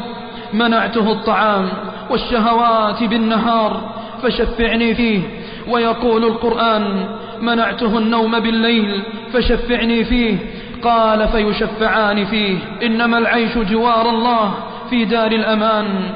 منعته 0.53 1.11
الطعام 1.11 1.69
والشهوات 2.09 3.03
بالنهار 3.03 3.81
فشفعني 4.23 4.95
فيه. 4.95 5.21
ويقول 5.67 6.23
القرآن 6.23 7.05
منعته 7.41 7.97
النوم 7.97 8.39
بالليل 8.39 9.03
فشفعني 9.33 10.03
فيه. 10.03 10.35
قال 10.83 11.27
فيشفعان 11.27 12.25
فيه. 12.25 12.57
إنما 12.83 13.17
العيش 13.17 13.57
جوار 13.57 14.09
الله. 14.09 14.53
في 14.89 15.05
دار 15.05 15.31
الأمان 15.31 16.09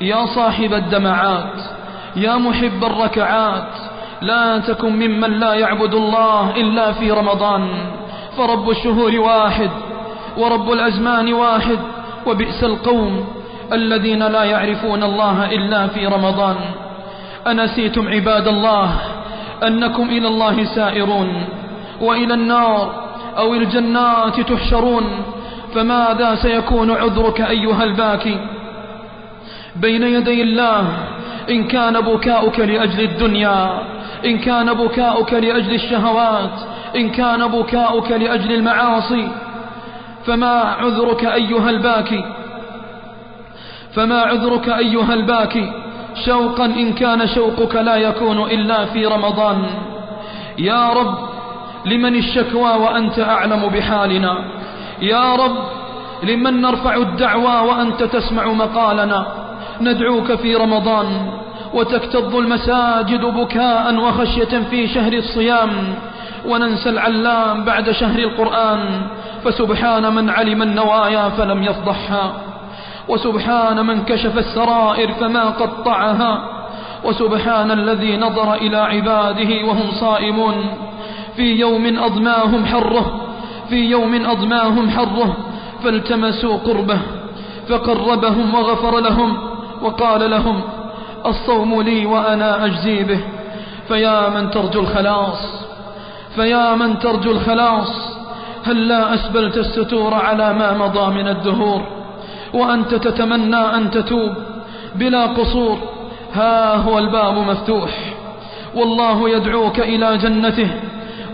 يا 0.00 0.26
صاحب 0.26 0.72
الدمعات 0.74 1.52
يا 2.16 2.36
محب 2.36 2.84
الركعات 2.84 3.68
لا 4.22 4.58
تكن 4.58 4.92
ممن 4.92 5.30
لا 5.40 5.54
يعبد 5.54 5.94
الله 5.94 6.50
إلا 6.56 6.92
في 6.92 7.10
رمضان 7.10 7.68
فرب 8.36 8.70
الشهور 8.70 9.20
واحد 9.20 9.70
ورب 10.36 10.72
الأزمان 10.72 11.32
واحد 11.32 11.78
وبئس 12.26 12.64
القوم 12.64 13.24
الذين 13.72 14.22
لا 14.22 14.44
يعرفون 14.44 15.02
الله 15.02 15.50
إلا 15.52 15.86
في 15.86 16.06
رمضان. 16.06 16.56
أنسيتم 17.46 18.08
عباد 18.08 18.48
الله 18.48 18.90
أنكم 19.62 20.08
إلى 20.08 20.28
الله 20.28 20.64
سائرون 20.64 21.44
وإلى 22.00 22.34
النار 22.34 22.92
أو 23.38 23.54
الجنات 23.54 24.40
تحشرون 24.40 25.04
فماذا 25.74 26.34
سيكون 26.34 26.90
عذرك 26.90 27.40
أيها 27.40 27.84
الباكي؟ 27.84 28.38
بين 29.76 30.02
يدي 30.02 30.42
الله 30.42 30.84
إن 31.50 31.64
كان 31.64 32.00
بكاؤك 32.00 32.60
لأجل 32.60 33.00
الدنيا 33.00 33.82
إن 34.24 34.38
كان 34.38 34.74
بكاؤك 34.74 35.32
لأجل 35.32 35.74
الشهوات 35.74 36.50
إن 36.96 37.10
كان 37.10 37.46
بكاؤك 37.46 38.10
لأجل 38.10 38.52
المعاصي 38.52 39.28
فما 40.26 40.60
عذرك 40.60 41.24
أيها 41.24 41.70
الباكي؟ 41.70 42.24
فما 43.94 44.20
عذرك 44.20 44.68
أيها 44.68 45.14
الباكي؟ 45.14 45.72
شوقا 46.26 46.64
إن 46.64 46.92
كان 46.92 47.26
شوقك 47.26 47.74
لا 47.76 47.96
يكون 47.96 48.38
إلا 48.42 48.84
في 48.84 49.06
رمضان. 49.06 49.64
يا 50.58 50.92
رب 50.92 51.14
لمن 51.86 52.14
الشكوى 52.16 52.70
وأنت 52.70 53.18
أعلم 53.18 53.68
بحالنا؟ 53.68 54.44
يا 55.02 55.34
رب 55.34 55.56
لمن 56.22 56.60
نرفع 56.60 56.94
الدعوى 56.96 57.68
وأنت 57.68 58.02
تسمع 58.02 58.46
مقالنا؟ 58.46 59.26
ندعوك 59.80 60.34
في 60.34 60.56
رمضان 60.56 61.06
وتكتظ 61.74 62.36
المساجد 62.36 63.24
بكاء 63.24 63.94
وخشية 63.94 64.58
في 64.70 64.88
شهر 64.88 65.12
الصيام. 65.12 65.70
وننسى 66.46 66.90
العلام 66.90 67.64
بعد 67.64 67.90
شهر 67.90 68.18
القرآن 68.18 69.00
فسبحان 69.44 70.14
من 70.14 70.30
علم 70.30 70.62
النوايا 70.62 71.28
فلم 71.28 71.62
يفضحها 71.62 72.32
وسبحان 73.08 73.86
من 73.86 74.04
كشف 74.04 74.38
السرائر 74.38 75.12
فما 75.12 75.44
قطعها. 75.44 76.42
وسبحان 77.04 77.70
الذي 77.70 78.16
نظر 78.16 78.54
إلى 78.54 78.76
عباده 78.76 79.66
وهم 79.66 79.90
صائمون. 79.90 80.54
في 81.36 81.60
يوم 81.60 81.98
أضماهم 81.98 82.66
حره 82.66 83.27
في 83.68 83.76
يوم 83.76 84.26
أضماهم 84.26 84.90
حره 84.90 85.36
فالتمسوا 85.84 86.56
قربه 86.56 86.98
فقربهم 87.68 88.54
وغفر 88.54 88.98
لهم 89.00 89.36
وقال 89.82 90.30
لهم 90.30 90.60
الصوم 91.26 91.82
لي 91.82 92.06
وأنا 92.06 92.64
أجزي 92.64 93.04
به 93.04 93.20
فيا 93.88 94.28
من 94.28 94.50
ترجو 94.50 94.80
الخلاص 94.80 95.64
فيا 96.34 96.74
من 96.74 96.98
ترجو 96.98 97.30
الخلاص 97.30 98.18
هل 98.64 98.88
لا 98.88 99.14
أسبلت 99.14 99.56
الستور 99.56 100.14
على 100.14 100.52
ما 100.52 100.72
مضى 100.72 101.14
من 101.14 101.28
الدهور؟ 101.28 101.82
وأنت 102.54 102.94
تتمنى 102.94 103.56
أن 103.56 103.90
تتوب 103.90 104.32
بلا 104.94 105.26
قصور 105.26 105.78
ها 106.34 106.74
هو 106.76 106.98
الباب 106.98 107.38
مفتوح 107.38 107.90
والله 108.74 109.30
يدعوك 109.30 109.80
إلى 109.80 110.16
جنته 110.18 110.70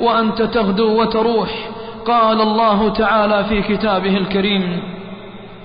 وأنت 0.00 0.42
تغدو 0.42 1.00
وتروح 1.00 1.50
قال 2.06 2.40
الله 2.40 2.88
تعالى 2.88 3.44
في 3.44 3.62
كتابه 3.62 4.16
الكريم 4.16 4.82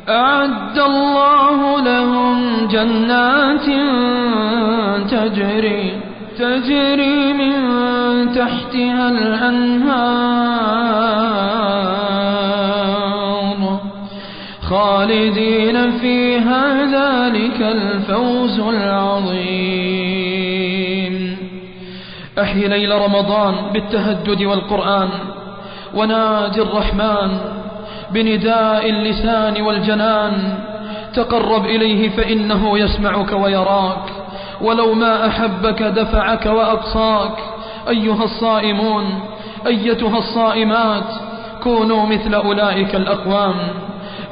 أعد 0.09 0.79
الله 0.79 1.81
لهم 1.81 2.67
جنات 2.67 3.65
تجري 5.11 6.01
تجري 6.37 7.33
من 7.33 7.53
تحتها 8.31 9.09
الأنهار 9.09 10.39
خالدين 14.69 15.91
فيها 15.91 16.85
ذلك 16.85 17.61
الفوز 17.61 18.59
العظيم. 18.59 19.99
أحيي 22.41 22.67
ليل 22.67 22.91
رمضان 23.01 23.55
بالتهجد 23.73 24.43
والقرآن. 24.43 25.09
وناجي 25.93 26.61
الرحمن 26.61 27.37
بنداء 28.11 28.89
اللسان 28.89 29.61
والجنان. 29.61 30.53
تقرب 31.13 31.65
إليه 31.65 32.09
فإنه 32.09 32.79
يسمعك 32.79 33.31
ويراك. 33.31 34.03
ولو 34.61 34.93
ما 34.93 35.27
أحبك 35.27 35.83
دفعك 35.83 36.45
وأقصاك 36.45 37.37
أيها 37.89 38.23
الصائمون 38.23 39.05
أيتها 39.67 40.17
الصائمات 40.17 41.03
كونوا 41.63 42.05
مثل 42.05 42.33
أولئك 42.33 42.95
الأقوام. 42.95 43.55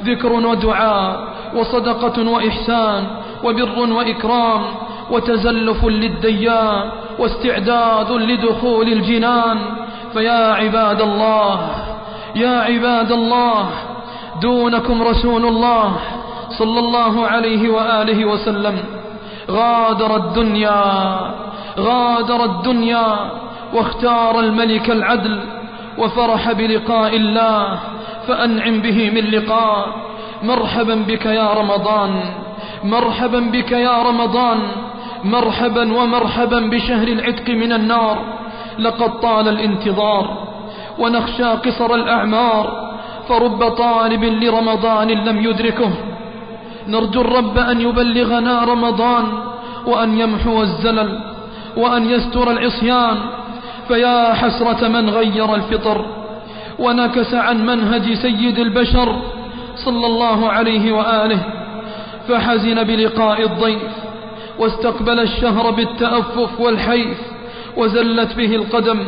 ذكر 0.04 0.32
ودعاء 0.32 1.28
وصدقة 1.54 2.30
وإحسان 2.30 3.04
وبر 3.44 3.78
وإكرام 3.78 4.62
وتزلف 5.10 5.84
للديان 5.84 6.90
واستعداد 7.18 8.12
لدخول 8.12 8.88
الجنان. 8.92 9.58
فيا 10.18 10.52
عباد 10.52 11.00
الله 11.00 11.54
يا 12.34 12.54
عباد 12.68 13.12
الله 13.12 13.68
دونكم 14.42 15.02
رسول 15.02 15.46
الله 15.46 15.88
صلى 16.58 16.78
الله 16.78 17.26
عليه 17.26 17.62
وآله 17.70 18.24
وسلم. 18.24 18.76
غادر 19.50 20.16
الدنيا 20.16 20.82
غادر 21.78 22.44
الدنيا 22.44 23.08
واختار 23.74 24.40
الملك 24.40 24.90
العدل 24.90 25.36
وفرح 25.98 26.52
بلقاء 26.52 27.16
الله 27.16 27.78
فأنعم 28.26 28.76
به 28.80 28.98
من 29.10 29.24
لقاء. 29.30 29.86
مرحبا 30.42 30.94
بك 30.94 31.26
يا 31.26 31.48
رمضان 31.52 32.12
مرحبا 32.84 33.40
بك 33.54 33.72
يا 33.72 34.02
رمضان 34.02 34.58
مرحبا 35.24 35.84
ومرحبا 35.98 36.60
بشهر 36.60 37.08
العتق 37.08 37.48
من 37.62 37.72
النار. 37.72 38.18
لقد 38.78 39.20
طال 39.20 39.48
الانتظار 39.48 40.48
ونخشى 40.98 41.44
قصر 41.44 41.94
الأعمار 41.94 42.88
فرب 43.28 43.68
طالب 43.68 44.24
لرمضان 44.24 45.08
لم 45.08 45.38
يدركه 45.44 45.90
نرجو 46.88 47.20
الرب 47.20 47.58
أن 47.58 47.80
يبلغنا 47.80 48.64
رمضان 48.64 49.24
وأن 49.86 50.20
يمحو 50.20 50.62
الزلل 50.62 51.20
وأن 51.76 52.10
يستر 52.10 52.50
العصيان 52.50 53.16
فيا 53.88 54.34
حسرة 54.34 54.88
من 54.88 55.10
غير 55.10 55.54
الفطر 55.54 56.04
ونكس 56.78 57.34
عن 57.34 57.66
منهج 57.66 58.12
سيد 58.14 58.58
البشر 58.58 59.16
صلى 59.76 60.06
الله 60.06 60.48
عليه 60.48 60.92
وآله 60.92 61.40
فحزن 62.28 62.82
بلقاء 62.84 63.42
الضيف 63.42 63.92
واستقبل 64.58 65.20
الشهر 65.20 65.70
بالتأفف 65.70 66.60
والحيف 66.60 67.18
وزلت 67.78 68.34
به 68.34 68.54
القدم 68.56 68.98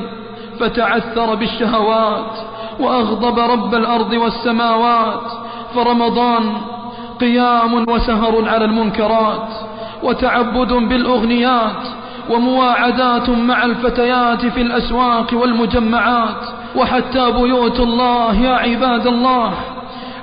فتعثر 0.61 1.35
بالشهوات 1.35 2.33
وأغضب 2.80 3.38
رب 3.38 3.74
الأرض 3.74 4.12
والسماوات 4.12 5.22
فرمضان 5.74 6.52
قيام 7.20 7.85
وسهر 7.88 8.48
على 8.48 8.64
المنكرات 8.64 9.48
وتعبد 10.02 10.72
بالأغنيات 10.72 11.83
ومواعدات 12.30 13.30
مع 13.30 13.64
الفتيات 13.64 14.46
في 14.46 14.61
الأسواق 14.61 15.26
والمجمعات 15.33 16.46
وحتى 16.76 17.30
بيوت 17.33 17.80
الله 17.80 18.35
يا 18.42 18.50
عباد 18.54 19.06
الله 19.06 19.52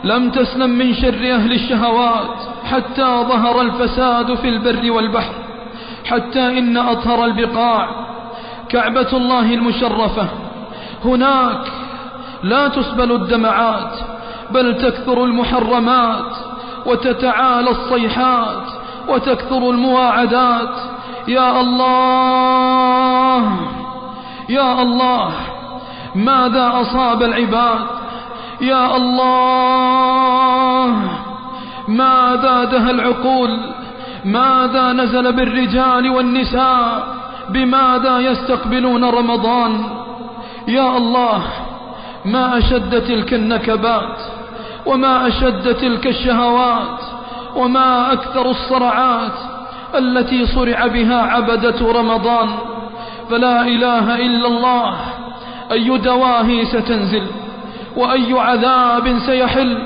لم 0.03 0.29
تسلم 0.31 0.69
من 0.69 0.93
شر 0.93 1.33
أهل 1.33 1.51
الشهوات 1.51 2.29
حتى 2.71 3.03
ظهر 3.29 3.61
الفساد 3.61 4.33
في 4.33 4.49
البر 4.49 4.91
والبحر 4.91 5.33
حتى 6.05 6.59
إن 6.59 6.77
أطهر 6.77 7.25
البقاع 7.25 8.06
كعبة 8.69 9.07
الله 9.13 9.53
المشرفة. 9.53 10.27
هناك 11.05 11.61
لا 12.43 12.67
تسبل 12.67 13.11
الدمعات 13.11 13.91
بل 14.51 14.77
تكثر 14.77 15.23
المحرمات 15.23 16.35
وتتعالى 16.85 17.69
الصيحات 17.69 18.63
وتكثر 19.09 19.69
المواعدات. 19.69 20.75
يا 21.27 21.61
الله 21.61 23.43
يا 24.49 24.81
الله 24.81 25.31
ماذا 26.15 26.71
أصاب 26.81 27.23
العباد؟ 27.23 27.85
يا 28.61 28.95
الله 28.95 30.93
ماذا 31.87 32.63
دهى 32.63 32.91
العقول؟ 32.91 33.59
ماذا 34.25 34.93
نزل 34.93 35.33
بالرجال 35.33 36.09
والنساء؟ 36.09 37.07
بماذا 37.49 38.19
يستقبلون 38.19 39.03
رمضان؟ 39.03 39.83
يا 40.67 40.97
الله 40.97 41.41
ما 42.25 42.57
أشد 42.57 43.01
تلك 43.01 43.33
النكبات 43.33 44.17
وما 44.85 45.27
أشد 45.27 45.75
تلك 45.75 46.07
الشهوات 46.07 46.99
وما 47.55 48.13
أكثر 48.13 48.49
الصرعات 48.49 49.37
التي 49.95 50.45
صرع 50.45 50.87
بها 50.87 51.21
عبدة 51.21 51.91
رمضان. 51.91 52.49
فلا 53.29 53.61
إله 53.61 54.15
إلا 54.15 54.47
الله 54.47 54.95
أي 55.71 55.97
دواهي 55.97 56.65
ستنزل 56.65 57.23
وأي 57.97 58.33
عذاب 58.33 59.17
سيحل. 59.25 59.77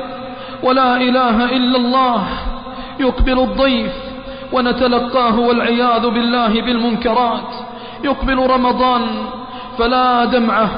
ولا 0.64 0.98
إله 0.98 1.46
إلا 1.46 1.78
الله 1.78 2.24
يقبل 3.00 3.40
الضيف 3.40 3.94
ونتلقاه 4.54 5.40
والعياذ 5.40 6.10
بالله 6.10 6.62
بالمنكرات. 6.62 7.50
يقبل 8.04 8.38
رمضان 8.50 9.04
فلا 9.78 10.26
دمعة 10.26 10.70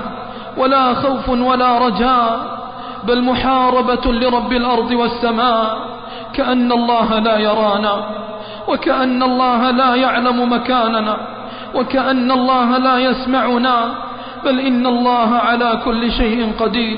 ولا 0.57 0.93
خوف 0.93 1.29
ولا 1.29 1.77
رجاء 1.77 2.59
بل 3.03 3.21
محاربة 3.23 4.05
لرب 4.05 4.51
الأرض 4.51 4.91
والسماء. 4.91 5.77
كأن 6.33 6.71
الله 6.71 7.19
لا 7.19 7.38
يرانا 7.38 7.95
وكأن 8.67 9.23
الله 9.23 9.71
لا 9.71 9.95
يعلم 9.95 10.53
مكاننا 10.53 11.17
وكأن 11.75 12.31
الله 12.31 12.77
لا 12.77 12.97
يسمعنا. 12.97 13.77
بل 14.45 14.59
إن 14.59 14.88
الله 14.88 15.29
على 15.36 15.79
كل 15.86 16.12
شيء 16.12 16.51
قدير. 16.59 16.97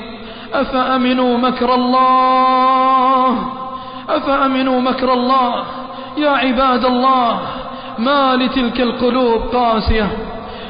أفأمنوا 0.54 1.38
مكر 1.38 1.74
الله؟ 1.74 3.32
أفأمنوا 4.10 4.80
مكر 4.80 5.12
الله؟ 5.12 5.64
يا 6.16 6.30
عباد 6.30 6.84
الله 6.84 7.40
ما 7.98 8.36
لتلك 8.36 8.80
القلوب 8.80 9.42
قاسية 9.54 10.08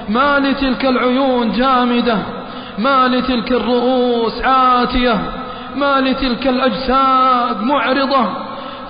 ما 0.08 0.38
لتلك 0.38 0.86
العيون 0.86 1.52
جامدة 1.52 2.18
ما 2.78 3.08
لتلك 3.08 3.52
الرؤوس 3.52 4.42
عاتية 4.42 5.18
ما 5.76 6.00
لتلك 6.00 6.46
الأجساد 6.46 7.62
معرضة 7.62 8.24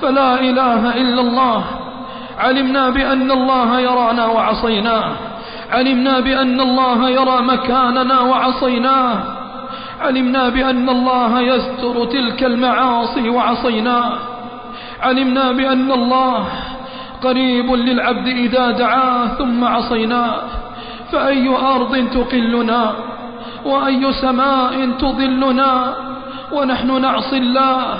فلا 0.03 0.40
إله 0.40 0.97
إلا 0.97 1.21
الله. 1.21 1.64
علمنا 2.38 2.90
بأن 2.90 3.31
الله 3.31 3.81
يرانا 3.81 4.27
وعصيناه 4.27 5.12
علمنا 5.73 6.21
بأن 6.21 6.61
الله 6.61 7.11
يرى 7.11 7.42
مكاننا 7.42 8.21
وعصيناه 8.21 9.19
علمنا 10.01 10.49
بأن 10.49 10.88
الله 10.88 11.40
يستر 11.40 12.05
تلك 12.05 12.45
المعاصي 12.45 13.29
وعصيناه 13.29 14.12
علمنا 15.03 15.53
بأن 15.53 15.93
الله 15.93 16.47
قريب 17.23 17.73
للعبد 17.73 18.27
إذا 18.27 18.71
دعاه 18.71 19.27
ثم 19.27 19.65
عصيناه. 19.65 20.43
فأي 21.13 21.49
أرض 21.49 22.09
تقلنا؟ 22.15 22.95
وأي 23.65 24.13
سماء 24.13 24.91
تظلنا؟ 24.99 25.95
ونحن 26.53 27.01
نعصي 27.01 27.39
الله 27.39 27.99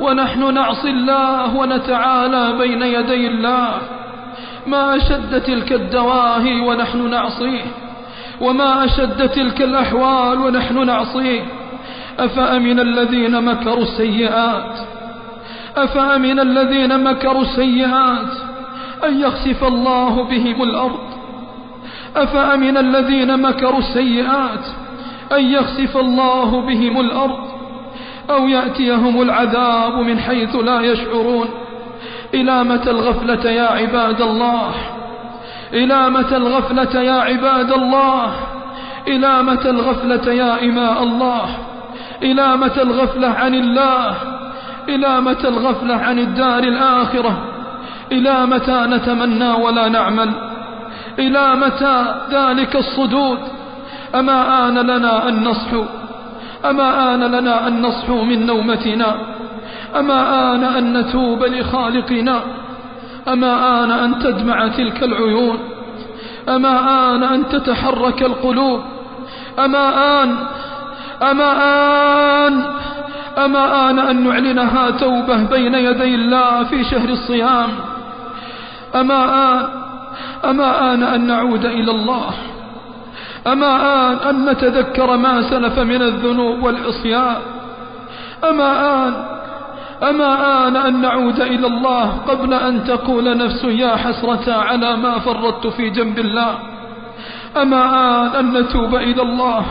ونحن 0.00 0.54
نعصي 0.54 0.90
الله 0.90 1.56
ونتعالى 1.56 2.52
بين 2.58 2.82
يدي 2.82 3.26
الله. 3.26 3.70
ما 4.66 4.96
أشد 4.96 5.40
تلك 5.40 5.72
الدواهي 5.72 6.60
ونحن 6.60 7.10
نعصيه 7.10 7.64
وما 8.40 8.84
أشد 8.84 9.28
تلك 9.28 9.62
الأحوال 9.62 10.40
ونحن 10.40 10.86
نعصيه 10.86 11.42
أفأمن 12.18 12.80
الذين 12.80 13.44
مكروا 13.44 13.82
السيئات؟ 13.82 14.95
أفأمن 15.76 16.40
الذين 16.40 17.04
مكروا 17.04 17.42
السيئات 17.42 18.32
أن 19.04 19.20
يخسف 19.20 19.64
الله 19.64 20.22
بهم 20.22 20.62
الأرض؟ 20.62 20.98
أفأمن 22.16 22.76
الذين 22.76 23.42
مكروا 23.42 23.78
السيئات 23.78 24.64
أن 25.32 25.44
يخسف 25.44 25.96
الله 25.96 26.60
بهم 26.60 27.00
الأرض؟ 27.00 27.38
أو 28.30 28.48
يأتيهم 28.48 29.22
العذاب 29.22 29.92
من 29.94 30.18
حيث 30.18 30.56
لا 30.56 30.80
يشعرون؟ 30.80 31.48
إلى 32.34 32.64
متى 32.64 32.90
الغفلة 32.90 33.50
يا 33.50 33.66
عباد 33.66 34.20
الله؟ 34.20 34.70
إلى 35.72 36.10
متى 36.10 36.36
الغفلة 36.36 37.00
يا 37.00 37.12
عباد 37.20 37.72
الله؟ 37.72 38.34
إلى 39.08 39.42
متى 39.42 39.70
الغفلة 39.70 40.32
يا 40.32 40.62
إماء 40.64 41.02
الله؟ 41.02 41.48
إلى 42.22 42.56
متى 42.56 42.82
الغفلة 42.82 43.28
عن 43.28 43.54
الله؟ 43.54 44.35
إلى 44.88 45.20
متى 45.20 45.48
الغفلة 45.48 45.94
عن 45.94 46.18
الدار 46.18 46.58
الآخرة؟ 46.58 47.38
إلى 48.12 48.46
متى 48.46 48.86
نتمنى 48.88 49.50
ولا 49.50 49.88
نعمل؟ 49.88 50.30
إلى 51.18 51.56
متى 51.56 52.14
ذلك 52.30 52.76
الصدود؟ 52.76 53.38
أما 54.14 54.68
آن 54.68 54.78
لنا 54.78 55.28
أن 55.28 55.44
نصحو؟ 55.44 55.84
أما 56.64 57.14
آن 57.14 57.20
لنا 57.24 57.68
أن 57.68 57.82
نصحو 57.82 58.24
من 58.24 58.46
نومتنا؟ 58.46 59.16
أما 59.96 60.52
آن 60.54 60.64
أن 60.64 60.98
نتوب 61.00 61.44
لخالقنا؟ 61.44 62.40
أما 63.28 63.84
آن 63.84 63.90
أن 63.90 64.18
تدمع 64.18 64.68
تلك 64.68 65.02
العيون؟ 65.02 65.58
أما 66.48 66.78
آن 67.14 67.22
أن 67.22 67.48
تتحرك 67.48 68.22
القلوب؟ 68.22 68.80
أما 69.58 70.22
آن 70.22 70.36
أما 71.22 71.52
آن 72.46 72.62
أما 73.38 73.90
آن 73.90 73.98
أن 73.98 74.28
نعلنها 74.28 74.90
توبة 74.90 75.42
بين 75.42 75.74
يدي 75.74 76.14
الله 76.14 76.64
في 76.64 76.84
شهر 76.84 77.08
الصيام. 77.08 77.68
أما 78.94 79.20
آن 79.24 79.68
أما 80.44 80.94
آن 80.94 81.02
أن 81.02 81.26
نعود 81.26 81.64
إلى 81.64 81.90
الله. 81.90 82.30
أما 83.46 83.72
آن 84.10 84.16
أن 84.28 84.44
نتذكر 84.50 85.16
ما 85.16 85.42
سلف 85.42 85.78
من 85.78 86.02
الذنوب 86.02 86.62
والعصيان. 86.62 87.36
أما 88.44 88.70
آن 89.06 89.14
أما 90.08 90.68
آن 90.68 90.76
أن 90.76 91.00
نعود 91.00 91.40
إلى 91.40 91.66
الله 91.66 92.12
قبل 92.28 92.54
أن 92.54 92.84
تقول 92.84 93.36
نفس 93.38 93.64
يا 93.64 93.96
حسرة 93.96 94.52
على 94.52 94.96
ما 94.96 95.18
فرطت 95.18 95.66
في 95.66 95.90
جنب 95.90 96.18
الله. 96.18 96.58
أما 97.56 97.82
آن 98.22 98.26
أن 98.26 98.52
نتوب 98.52 98.94
إلى 98.94 99.22
الله. 99.22 99.64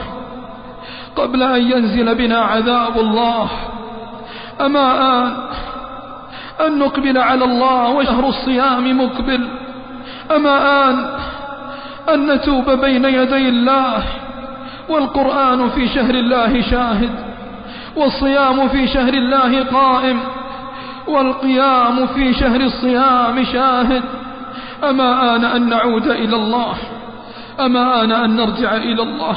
قبل 1.16 1.44
أن 1.44 1.62
ينزل 1.72 2.16
بنا 2.16 2.38
عذاب 2.38 3.00
الله. 3.00 3.50
أما 4.62 4.88
آن 5.02 5.34
أن 6.68 6.80
نقبل 6.80 7.18
على 7.18 7.46
الله 7.46 7.90
وشهر 7.90 8.28
الصيام 8.28 9.02
مقبل. 9.02 9.48
أما 10.36 10.90
آن 10.90 11.06
أن 12.14 12.32
نتوب 12.32 12.70
بين 12.70 13.06
يدي 13.06 13.50
الله. 13.50 14.04
والقرآن 14.90 15.70
في 15.70 15.88
شهر 15.88 16.14
الله 16.14 16.62
شاهد. 16.62 17.10
والصيام 17.96 18.68
في 18.68 18.88
شهر 18.88 19.14
الله 19.14 19.64
قائم. 19.64 20.20
والقيام 21.08 22.08
في 22.08 22.34
شهر 22.34 22.62
الصيام 22.62 23.44
شاهد. 23.44 24.04
أما 24.84 25.36
آن 25.36 25.46
أن 25.46 25.70
نعود 25.70 26.08
إلى 26.08 26.36
الله. 26.36 26.76
أما 27.60 28.04
آن 28.04 28.12
أن 28.12 28.36
نرجع 28.36 28.76
إلى 28.76 29.04
الله. 29.04 29.36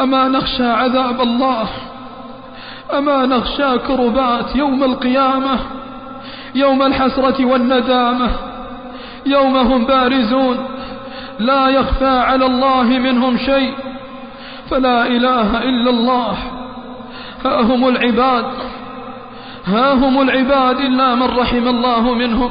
أما 0.00 0.28
نخشى 0.28 0.66
عذاب 0.66 1.20
الله؟ 1.20 1.68
أما 2.98 3.26
نخشى 3.26 3.78
كربات 3.78 4.56
يوم 4.56 4.84
القيامة؟ 4.84 5.58
يوم 6.54 6.82
الحسرة 6.82 7.44
والندامة؟ 7.44 8.30
يوم 9.26 9.56
هم 9.56 9.84
بارزون؟ 9.84 10.58
لا 11.38 11.68
يخفى 11.68 12.18
على 12.18 12.46
الله 12.46 12.82
منهم 12.82 13.36
شيء. 13.36 13.74
فلا 14.70 15.06
إله 15.06 15.62
إلا 15.62 15.90
الله. 15.90 16.36
ها 17.44 17.60
هم 17.60 17.88
العباد. 17.88 18.44
ها 19.66 19.92
هم 19.92 20.22
العباد 20.22 20.80
إلا 20.80 21.14
من 21.14 21.38
رحم 21.38 21.68
الله 21.68 22.14
منهم. 22.14 22.50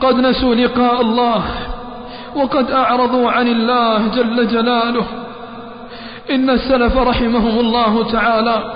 قد 0.00 0.14
نسوا 0.14 0.54
لقاء 0.54 1.00
الله 1.00 1.42
وقد 2.34 2.70
أعرضوا 2.70 3.30
عن 3.30 3.48
الله 3.48 4.08
جل 4.08 4.48
جلاله. 4.48 5.21
إن 6.30 6.50
السلف 6.50 6.96
رحمهم 6.96 7.60
الله 7.60 8.12
تعالى. 8.12 8.72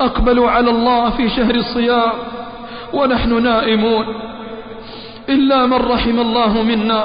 أقبلوا 0.00 0.50
على 0.50 0.70
الله 0.70 1.10
في 1.10 1.28
شهر 1.28 1.54
الصيام 1.54 2.12
ونحن 2.92 3.42
نائمون. 3.42 4.04
إلا 5.28 5.66
من 5.66 5.76
رحم 5.76 6.20
الله 6.20 6.62
منا. 6.62 7.04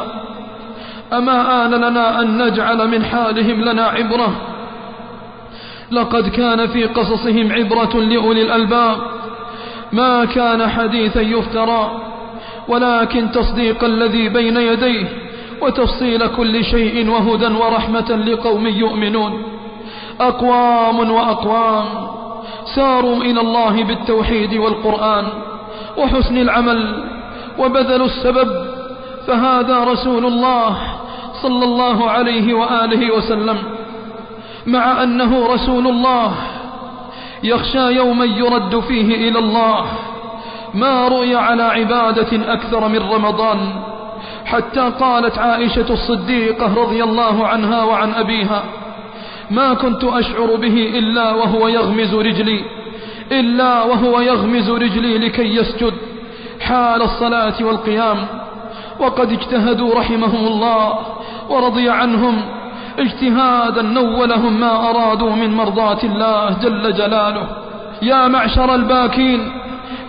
أما 1.13 1.65
آن 1.65 1.71
لنا 1.71 2.21
أن 2.21 2.47
نجعل 2.47 2.87
من 2.87 3.05
حالهم 3.05 3.61
لنا 3.61 3.85
عبرة. 3.85 4.35
لقد 5.91 6.27
كان 6.27 6.67
في 6.67 6.85
قصصهم 6.85 7.51
عبرة 7.51 7.99
لأولي 7.99 8.41
الألباب. 8.41 8.97
ما 9.93 10.25
كان 10.25 10.69
حديثا 10.69 11.21
يفترى. 11.21 12.01
ولكن 12.67 13.31
تصديق 13.31 13.83
الذي 13.83 14.29
بين 14.29 14.57
يديه 14.57 15.24
وتفصيل 15.61 16.27
كل 16.27 16.63
شيء 16.63 17.09
وهدى 17.09 17.47
ورحمة 17.47 18.09
لقوم 18.15 18.67
يؤمنون. 18.67 19.43
أقوام 20.21 21.11
وأقوام 21.11 21.85
ساروا 22.75 23.17
إلى 23.17 23.41
الله 23.41 23.83
بالتوحيد 23.83 24.53
والقرآن 24.53 25.25
وحسن 25.97 26.37
العمل 26.37 27.03
وبذلوا 27.59 28.05
السبب. 28.05 28.65
فهذا 29.27 29.83
رسول 29.83 30.25
الله 30.25 30.77
صلى 31.41 31.65
الله 31.65 32.09
عليه 32.09 32.53
وآله 32.53 33.13
وسلم 33.15 33.57
مع 34.65 35.03
أنه 35.03 35.47
رسول 35.53 35.87
الله 35.87 36.31
يخشى 37.43 37.95
يوما 37.95 38.25
يرد 38.25 38.79
فيه 38.79 39.29
إلى 39.29 39.39
الله 39.39 39.85
ما 40.73 41.07
رؤي 41.07 41.35
على 41.35 41.63
عبادة 41.63 42.53
أكثر 42.53 42.87
من 42.87 42.99
رمضان. 42.99 43.59
حتى 44.45 44.91
قالت 44.99 45.37
عائشة 45.37 45.85
الصديقة 45.89 46.73
رضي 46.83 47.03
الله 47.03 47.47
عنها 47.47 47.83
وعن 47.83 48.13
أبيها 48.13 48.63
ما 49.51 49.73
كنت 49.73 50.03
أشعر 50.03 50.55
به 50.55 50.91
إلا 50.97 51.31
وهو 51.31 51.67
يغمز 51.67 52.13
رجلي 52.13 52.59
إلا 53.31 53.83
وهو 53.83 54.21
يغمز 54.21 54.69
رجلي 54.69 55.17
لكي 55.17 55.55
يسجد 55.55 55.93
حال 56.61 57.01
الصلاة 57.01 57.53
والقيام. 57.61 58.17
وقد 58.99 59.31
اجتهدوا 59.31 59.95
رحمهم 59.95 60.47
الله 60.47 60.99
ورضي 61.49 61.89
عنهم 61.89 62.41
اجتهادا 62.99 63.81
نولهم 63.81 64.59
ما 64.59 64.89
أرادوا 64.89 65.35
من 65.35 65.53
مرضاة 65.53 66.03
الله 66.03 66.57
جل 66.63 66.93
جلاله. 66.93 67.47
يا 68.01 68.27
معشر 68.27 68.75
الباكين 68.75 69.51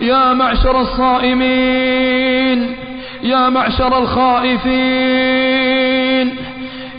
يا 0.01 0.33
معشر 0.33 0.81
الصائمين! 0.81 2.77
يا 3.23 3.49
معشر 3.49 3.97
الخائفين 3.97 4.67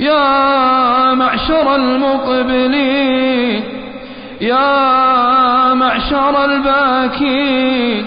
يا 0.00 1.14
معشر 1.14 1.74
المقبلين 1.76 3.62
يا 4.40 5.74
معشر 5.74 6.44
الباكين 6.44 8.06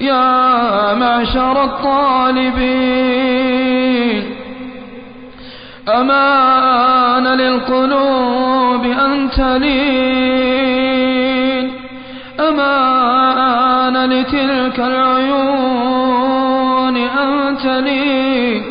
يا 0.00 0.94
معشر 0.94 1.64
الطالبين. 1.64 3.04
أمان 5.88 7.24
للقلوب 7.38 8.84
أن 8.84 9.30
تلين 9.30 10.54
أمان 12.40 14.10
لتلك 14.10 14.80
العيون. 14.80 16.23
أن 17.24 17.56
تلين 17.58 18.62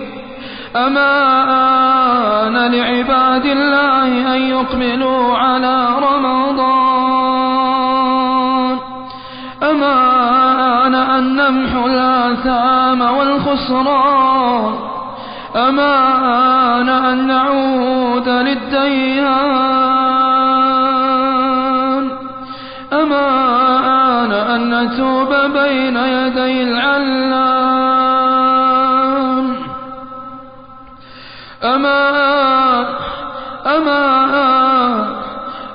أمان 0.75 2.53
لعباد 2.71 3.45
الله 3.45 4.35
أن 4.35 4.41
يقبلوا 4.41 5.37
على 5.37 5.87
رمضان 5.97 7.43
أمان 9.63 10.95
أن 10.95 11.35
نمحو 11.35 11.85
الآثام 11.87 13.01
والخسران 13.01 14.73
أمان 15.55 16.89
أن 16.89 17.27
نعود 17.27 18.29
للديان 21.13 22.09
أمان 22.93 24.31
أن 24.31 24.83
نتوب 24.83 25.29
بين 25.53 25.97
يدي 25.97 26.63
العلام 26.63 27.52
أمان 33.77 35.05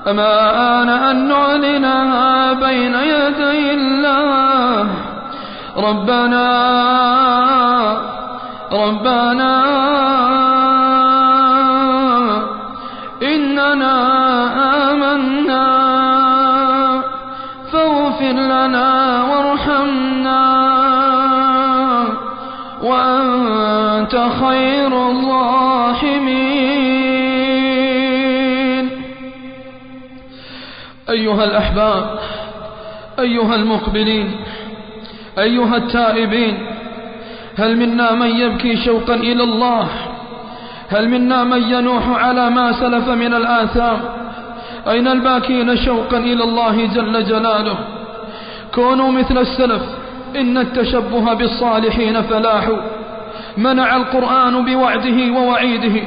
أمان 0.06 0.88
أن 0.88 1.28
نعلنها 1.28 2.52
بين 2.52 2.94
يدي 2.94 3.74
الله. 3.74 4.88
ربنا 5.76 6.48
ربنا 8.72 9.57
أيها 31.10 31.44
الأحباب 31.44 32.18
أيها 33.18 33.54
المقبلين 33.54 34.30
أيها 35.38 35.76
التائبين 35.76 36.58
هل 37.58 37.76
منا 37.76 38.14
من 38.14 38.26
يبكي 38.26 38.76
شوقا 38.76 39.14
إلى 39.14 39.42
الله؟ 39.42 39.88
هل 40.88 41.08
منا 41.08 41.44
من 41.44 41.62
ينوح 41.62 42.08
على 42.08 42.50
ما 42.50 42.72
سلف 42.72 43.08
من 43.08 43.34
الآثام؟ 43.34 44.00
أين 44.88 45.08
الباكين 45.08 45.76
شوقا 45.76 46.18
إلى 46.18 46.44
الله 46.44 46.86
جل 46.86 47.24
جلاله؟ 47.24 47.78
كونوا 48.74 49.12
مثل 49.12 49.38
السلف 49.38 49.82
إن 50.36 50.58
التشبه 50.58 51.34
بالصالحين 51.34 52.22
فلاح. 52.22 52.68
منع 53.56 53.96
القرآن 53.96 54.64
بوعده 54.64 55.32
ووعيده. 55.32 56.02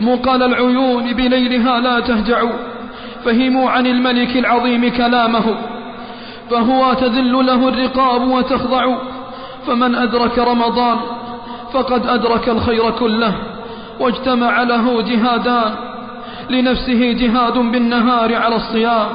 مقال 0.00 0.42
العيون 0.42 1.12
بليلها 1.12 1.80
لا 1.80 2.00
تهجع. 2.00 2.42
فهموا 3.24 3.70
عن 3.70 3.86
الملك 3.86 4.36
العظيم 4.36 4.88
كلامه 4.96 5.44
فهو 6.50 6.92
تذل 6.92 7.46
له 7.46 7.68
الرقاب 7.68 8.22
وتخضع 8.28 8.96
فمن 9.66 9.94
أدرك 9.94 10.38
رمضان 10.38 10.96
فقد 11.72 12.06
أدرك 12.06 12.48
الخير 12.48 12.90
كله 12.90 13.34
واجتمع 14.00 14.62
له 14.62 15.02
جهادان 15.02 15.74
لنفسه 16.50 17.12
جهاد 17.12 17.58
بالنهار 17.58 18.34
على 18.34 18.56
الصيام 18.56 19.08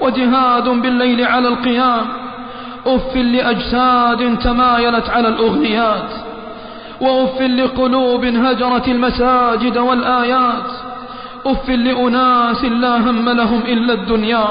وجهاد 0.00 0.68
بالليل 0.68 1.24
على 1.24 1.48
القيام 1.48 2.06
أف 2.86 3.16
لأجساد 3.16 4.38
تمايلت 4.38 5.10
على 5.10 5.28
الأغنيات 5.28 6.10
وأف 7.00 7.40
لقلوب 7.42 8.24
هجرت 8.24 8.88
المساجد 8.88 9.78
والآيات 9.78 10.70
أف 11.46 11.68
لأناس 11.68 12.64
لا 12.64 12.96
هم 13.10 13.28
لهم 13.28 13.60
إلا 13.68 13.92
الدنيا 13.92 14.46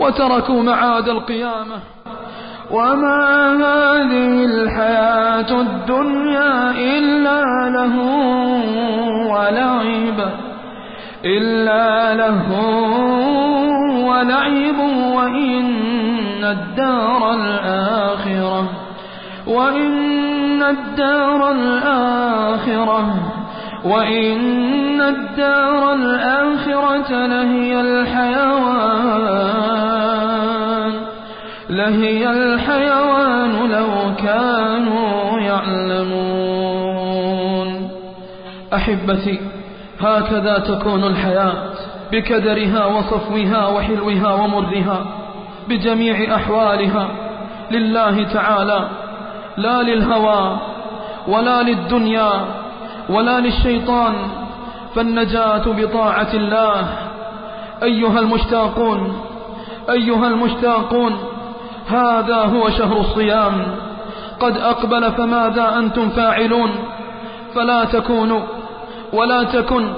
وتركوا 0.00 0.62
معاد 0.62 1.08
القيامة. 1.08 1.78
وما 2.70 3.48
هذه 3.56 4.44
الحياة 4.44 5.60
الدنيا 5.60 6.70
إلا 6.70 7.42
له 7.68 7.94
ولعب 9.32 10.30
إلا 11.24 12.14
له 12.14 12.50
ولعب 14.08 14.78
وإن 15.14 16.44
الدار 16.44 17.34
الآخرة 17.34 18.64
وإن 19.46 20.62
الدار 20.62 21.50
الآخرة 21.50 23.14
وإن 23.88 25.00
الدار 25.00 25.94
الآخرة 25.94 27.26
لهي 27.26 27.80
الحيوان 27.80 29.38
لهي 31.70 32.30
الحيوان 32.30 33.70
لو 33.70 34.14
كانوا 34.16 35.38
يعلمون 35.40 36.88
أحبتي 38.74 39.40
هكذا 40.00 40.58
تكون 40.58 41.04
الحياة 41.04 41.52
بكدرها 42.12 42.86
وصفوها 42.86 43.68
وحلوها 43.68 44.34
ومرها 44.34 45.06
بجميع 45.68 46.34
أحوالها 46.36 47.08
لله 47.70 48.22
تعالى 48.32 48.88
لا 49.56 49.82
للهوى 49.82 50.58
ولا 51.28 51.62
للدنيا 51.62 52.30
ولا 53.08 53.40
للشيطان 53.40 54.14
فالنجاة 54.94 55.64
بطاعة 55.66 56.28
الله. 56.34 56.86
أيها 57.82 58.18
المشتاقون 58.20 59.20
أيها 59.90 60.26
المشتاقون 60.28 61.18
هذا 61.88 62.36
هو 62.36 62.70
شهر 62.70 62.96
الصيام. 63.00 63.66
قد 64.40 64.56
أقبل 64.56 65.12
فماذا 65.12 65.78
أنتم 65.78 66.08
فاعلون؟ 66.08 66.70
فلا 67.54 67.84
تكونوا 67.84 68.40
ولا 69.12 69.42
تكن 69.42 69.88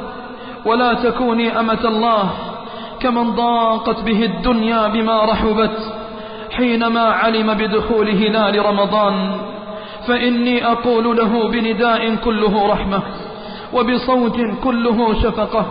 ولا 0.64 0.94
تكوني 0.94 1.60
أمة 1.60 1.84
الله 1.84 2.30
كمن 3.00 3.30
ضاقت 3.34 4.02
به 4.02 4.24
الدنيا 4.24 4.88
بما 4.88 5.24
رحبت 5.24 5.92
حينما 6.50 7.00
علم 7.00 7.54
بدخول 7.54 8.08
هلال 8.08 8.66
رمضان 8.66 9.36
فإني 10.06 10.66
أقول 10.66 11.16
له 11.16 11.48
بنداء 11.48 12.14
كله 12.14 12.66
رحمة 12.72 13.02
وبصوت 13.74 14.36
كله 14.64 15.22
شفقة 15.22 15.66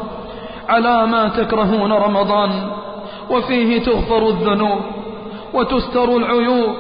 على 0.70 1.08
ما 1.08 1.28
تكرهون 1.28 1.92
رمضان 1.92 2.50
وفيه 3.30 3.82
تغفر 3.82 4.28
الذنوب 4.30 4.80
وتستر 5.54 6.18
العيوب 6.18 6.76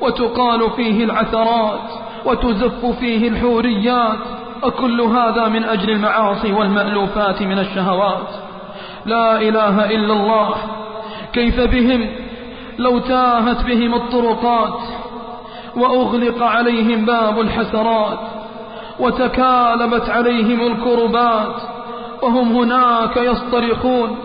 وتقال 0.00 0.70
فيه 0.70 1.04
العثرات 1.04 1.80
وتزف 2.24 2.86
فيه 3.00 3.28
الحوريات 3.28 4.18
أكل 4.64 5.00
هذا 5.00 5.48
من 5.48 5.64
أجل 5.64 5.90
المعاصي 5.90 6.52
والمألوفات 6.52 7.42
من 7.42 7.58
الشهوات 7.58 8.28
لا 9.06 9.36
إله 9.40 9.90
إلا 9.90 10.12
الله 10.12 10.54
كيف 11.32 11.60
بهم 11.60 12.06
لو 12.78 12.98
تاهت 12.98 13.64
بهم 13.64 13.94
الطرقات 13.94 14.78
وأغلق 15.76 16.42
عليهم 16.42 17.04
باب 17.04 17.40
الحسرات 17.40 18.18
وتكالبت 19.00 20.10
عليهم 20.10 20.66
الكربات 20.66 21.62
وهم 22.22 22.52
هناك 22.52 23.16
يصطرخون 23.16 24.18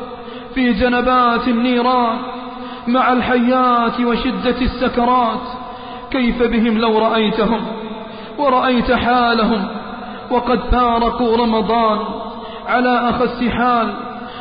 في 0.56 0.74
جنبات 0.74 1.48
النيران 1.48 2.18
مع 2.88 3.14
الحيات 3.14 4.00
وشدة 4.00 4.62
السكرات. 4.62 5.42
كيف 6.12 6.44
بهم 6.44 6.78
لو 6.78 7.00
رأيتهم 7.00 7.62
ورأيت 8.38 8.92
حالهم 8.92 9.68
وقد 10.32 10.60
فارقوا 10.72 11.38
رمضان 11.38 12.00
على 12.68 13.10
أخس 13.10 13.44
حال. 13.44 13.94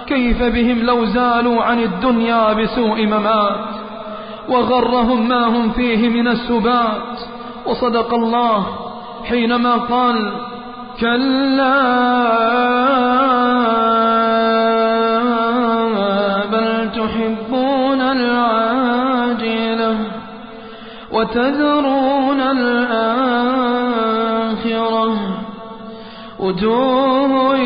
كيف 0.07 0.43
بهم 0.43 0.79
لو 0.79 1.05
زالوا 1.05 1.63
عن 1.63 1.81
الدنيا 1.81 2.53
بسوء 2.53 3.07
ممات. 3.07 3.86
وغرهم 4.49 5.29
ما 5.29 5.47
هم 5.47 5.71
فيه 5.71 6.09
من 6.09 6.29
السبات. 6.29 7.19
وصدق 7.67 8.15
الله 8.15 8.67
حينما 9.25 9.77
قال 9.77 10.33
كلا 11.01 11.83
بل 16.53 16.91
تحبون 16.91 18.01
العاجلة 18.01 19.97
وتذرون 21.13 22.41
الآخرة. 22.41 23.17
وجوه 26.39 27.57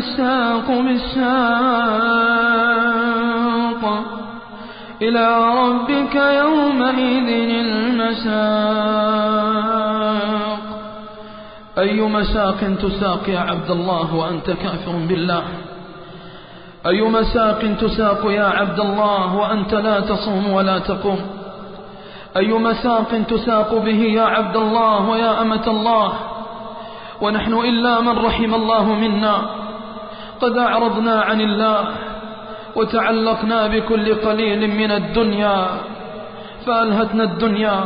الساق 0.00 0.68
بالساق 0.86 1.30
إلى 5.02 5.26
ربك 5.62 6.14
يومئذ 6.14 7.28
المساق. 7.66 8.60
أي 11.78 12.00
مساق 12.00 12.60
تساق 12.84 13.28
يا 13.28 13.40
عبد 13.40 13.70
الله 13.70 14.14
وأنت 14.14 14.50
كافر 14.50 14.92
بالله؟ 15.08 15.42
أي 16.86 17.00
مساق 17.02 17.60
تساق 17.80 18.22
يا 18.30 18.44
عبد 18.44 18.80
الله 18.80 19.36
وأنت 19.36 19.74
لا 19.74 20.00
تصوم 20.00 20.52
ولا 20.52 20.78
تقوم؟ 20.78 21.20
أي 22.36 22.52
مساق 22.52 23.10
تساق 23.28 23.74
به 23.86 24.00
يا 24.18 24.22
عبد 24.22 24.56
الله 24.56 25.08
ويا 25.08 25.42
أمة 25.42 25.66
الله؟ 25.66 26.12
ونحن 27.20 27.52
إلا 27.52 28.00
من 28.00 28.18
رحم 28.18 28.54
الله 28.54 28.84
منا. 28.84 29.36
قد 30.40 30.56
أعرضنا 30.58 31.20
عن 31.20 31.40
الله 31.40 31.84
وتعلقنا 32.76 33.66
بكل 33.66 34.14
قليل 34.14 34.70
من 34.70 34.90
الدنيا 34.90 35.66
فألهتنا 36.66 37.24
الدنيا 37.24 37.84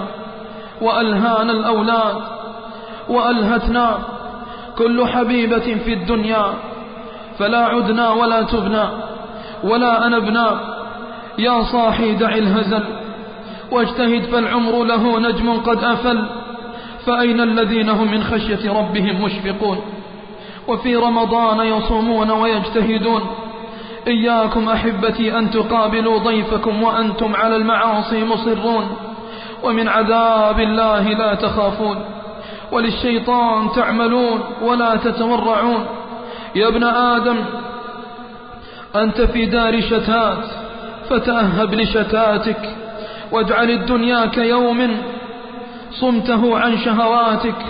وألهانا 0.80 1.52
الأولاد 1.52 2.16
وألهتنا 3.08 3.98
كل 4.78 5.06
حبيبة 5.06 5.74
في 5.84 5.92
الدنيا 5.92 6.44
فلا 7.38 7.64
عدنا 7.66 8.10
ولا 8.10 8.42
تبنا 8.42 8.90
ولا 9.64 10.06
أنبنا. 10.06 10.60
يا 11.38 11.62
صاحي 11.62 12.14
دع 12.14 12.34
الهزل 12.34 12.84
واجتهد 13.70 14.22
فالعمر 14.22 14.84
له 14.84 15.20
نجم 15.20 15.60
قد 15.60 15.84
أفل. 15.84 16.24
فأين 17.06 17.40
الذين 17.40 17.88
هم 17.88 18.10
من 18.10 18.22
خشية 18.22 18.72
ربهم 18.72 19.24
مشفقون؟ 19.24 19.80
وفي 20.68 20.96
رمضان 20.96 21.66
يصومون 21.66 22.31
ويجتهدون. 22.31 23.22
إياكم 24.07 24.68
أحبتي 24.68 25.38
أن 25.38 25.50
تقابلوا 25.50 26.18
ضيفكم 26.18 26.83
وأنتم 26.83 27.37
على 27.37 27.57
المعاصي 27.57 28.24
مصرون. 28.24 28.96
ومن 29.62 29.88
عذاب 29.88 30.61
الله 30.61 31.03
لا 31.03 31.35
تخافون. 31.35 32.05
وللشيطان 32.72 33.72
تعملون 33.72 34.40
ولا 34.62 34.96
تتورعون. 34.96 35.87
يا 36.55 36.68
ابن 36.68 36.85
آدم 36.85 37.37
أنت 38.96 39.20
في 39.20 39.46
دار 39.46 39.81
شتات 39.81 40.44
فتأهب 41.11 41.74
لشتاتك. 41.74 42.77
واجعل 43.33 43.70
الدنيا 43.70 44.27
كيوم 44.27 44.96
صمته 45.90 46.59
عن 46.59 46.79
شهواتك. 46.79 47.61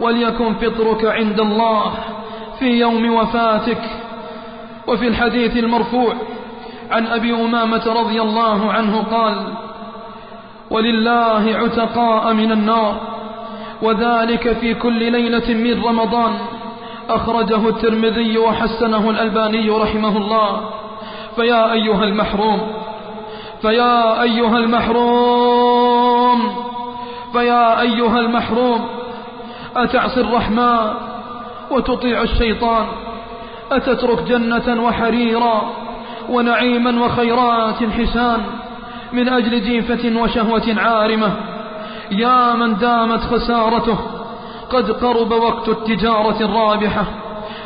وليكن 0.00 0.54
فطرك 0.54 1.04
عند 1.04 1.40
الله. 1.40 1.92
في 2.58 2.66
يوم 2.66 3.14
وفاتك 3.14 3.80
وفي 4.86 5.08
الحديث 5.08 5.56
المرفوع 5.56 6.14
عن 6.90 7.06
أبي 7.06 7.34
أمامة 7.34 7.82
رضي 7.86 8.22
الله 8.22 8.72
عنه 8.72 9.02
قال 9.02 9.34
ولله 10.70 11.56
عتقاء 11.56 12.32
من 12.34 12.52
النار 12.52 13.00
وذلك 13.82 14.52
في 14.52 14.74
كل 14.74 15.12
ليلة 15.12 15.54
من 15.54 15.84
رمضان. 15.84 16.32
أخرجه 17.10 17.68
الترمذي 17.68 18.38
وحسنه 18.38 19.10
الألباني 19.10 19.70
رحمه 19.70 20.16
الله. 20.16 20.60
فيا 21.36 21.72
أيها 21.72 22.04
المحروم 22.04 22.60
فيا 23.62 24.22
أيها 24.22 24.58
المحروم 24.58 25.84
فيا 27.32 27.80
أيها 27.80 28.20
المحروم 28.20 28.88
أتعصي 29.76 30.20
الرحمن؟ 30.20 31.13
وتطيع 31.70 32.22
الشيطان 32.22 32.86
أتترك 33.72 34.22
جنة 34.22 34.84
وحريرا 34.84 35.70
ونعيما 36.28 37.04
وخيرات 37.04 37.84
حسان 37.98 38.40
من 39.12 39.28
أجل 39.28 39.60
جيفة 39.60 40.20
وشهوة 40.20 40.74
عارمة. 40.76 41.32
يا 42.10 42.54
من 42.54 42.76
دامت 42.78 43.20
خسارته 43.20 43.98
قد 44.70 44.90
قرب 44.90 45.32
وقت 45.32 45.68
التجارة 45.68 46.36
الرابحة 46.40 47.04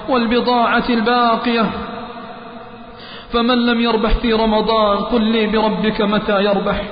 والبضاعة 0.09 0.85
الباقية. 0.91 1.71
فمن 3.33 3.67
لم 3.67 3.81
يربح 3.81 4.11
في 4.11 4.33
رمضان 4.33 4.97
قل 4.97 5.23
لي 5.23 5.47
بربك 5.47 6.01
متى 6.01 6.45
يربح؟ 6.45 6.83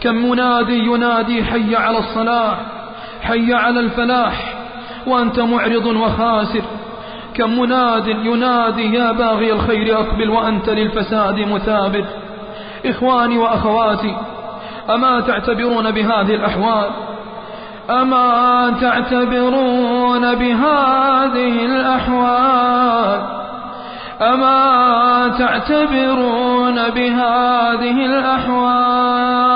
كم 0.00 0.14
منادي 0.14 0.78
ينادي 0.78 1.44
حي 1.44 1.76
على 1.76 1.98
الصلاة 1.98 2.56
حي 3.22 3.54
على 3.54 3.80
الفلاح؟ 3.80 4.51
وأنت 5.06 5.40
معرض 5.40 5.86
وخاسر. 5.86 6.62
كم 7.34 7.58
مناد 7.60 8.08
ينادي 8.08 8.94
يا 8.94 9.12
باغي 9.12 9.52
الخير 9.52 9.98
أقبل 9.98 10.30
وأنت 10.30 10.68
للفساد 10.68 11.38
مثابر. 11.38 12.04
إخواني 12.86 13.38
وأخواتي 13.38 14.16
أما 14.90 15.20
تعتبرون 15.20 15.90
بهذه 15.90 16.34
الأحوال؟ 16.34 16.90
أما 17.90 18.74
تعتبرون 18.80 20.34
بهذه 20.34 21.66
الأحوال؟ 21.66 23.20
أما 24.22 25.32
تعتبرون 25.38 26.90
بهذه 26.90 28.06
الأحوال؟ 28.06 29.52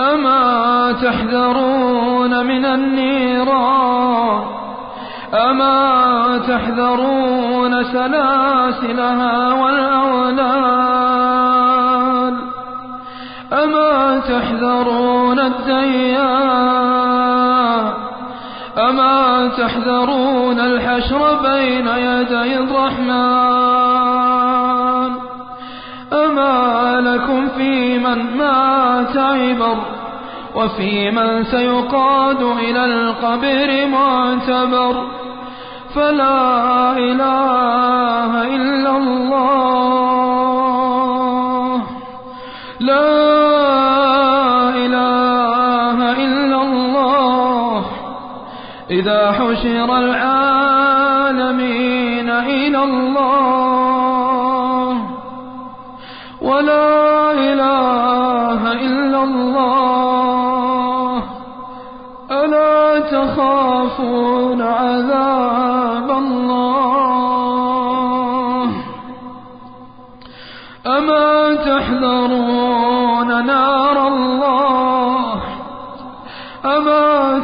أما 0.00 0.92
تحذرون 0.92 2.46
من 2.46 2.64
النيران 2.64 4.44
أما 5.34 6.38
تحذرون 6.38 7.84
سلاسلها 7.84 9.52
والأولاد؟ 9.52 10.88
أما 13.52 14.18
تحذرون 14.18 15.38
الديان 15.38 16.78
أما 18.78 19.48
تحذرون 19.48 20.60
الحشر 20.60 21.38
بين 21.42 21.88
يدي 21.88 22.58
الرحمن؟ 22.58 23.88
أما 26.12 27.00
لكم 27.00 27.48
في 27.48 27.98
من 27.98 28.36
مات 28.36 29.16
عبر 29.16 29.76
وفي 30.54 31.10
من 31.10 31.44
سيقاد 31.44 32.42
إلى 32.42 32.84
القبر 32.84 33.86
معتبر 33.86 35.06
فلا 35.94 36.92
إله 36.96 38.42
إلا 38.56 38.96
الله 38.96 39.78
لا 42.80 43.08
إله 44.68 46.12
إلا 46.24 46.62
الله 46.62 47.84
إذا 48.90 49.32
حشر 49.32 49.98
العالمين 49.98 50.27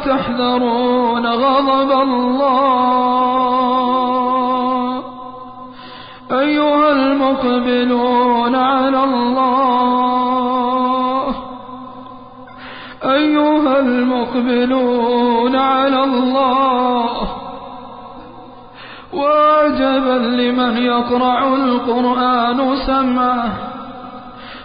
تحذرون 0.05 1.25
غضب 1.25 1.91
الله. 1.91 3.15
أيها 6.31 6.91
المقبلون 6.91 8.55
على 8.55 9.03
الله. 9.03 9.75
أيها 13.03 13.79
المقبلون 13.79 15.55
على 15.55 16.03
الله. 16.03 17.09
وعجبا 19.13 20.17
لمن 20.41 20.77
يقرع 20.77 21.53
القرآن 21.53 22.75
سمعه. 22.75 23.49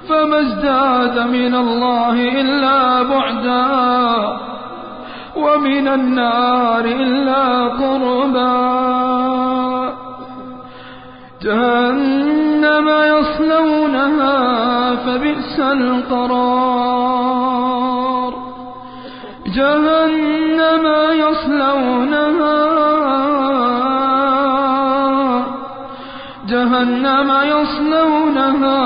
فما 0.09 0.41
ازداد 0.41 1.19
من 1.19 1.55
الله 1.55 2.41
إلا 2.41 3.03
بعدا. 3.03 4.50
ومن 5.43 5.89
النار 5.89 6.85
إلا 6.85 7.69
قربا. 7.69 8.81
جهنم 11.43 12.89
يصلونها 12.89 14.35
فبئس 14.95 15.61
القرار. 15.61 16.91
جهنم 19.47 20.87
يصلونها 21.13 22.71
جهنم 26.49 27.31
يصلونها 27.43 28.79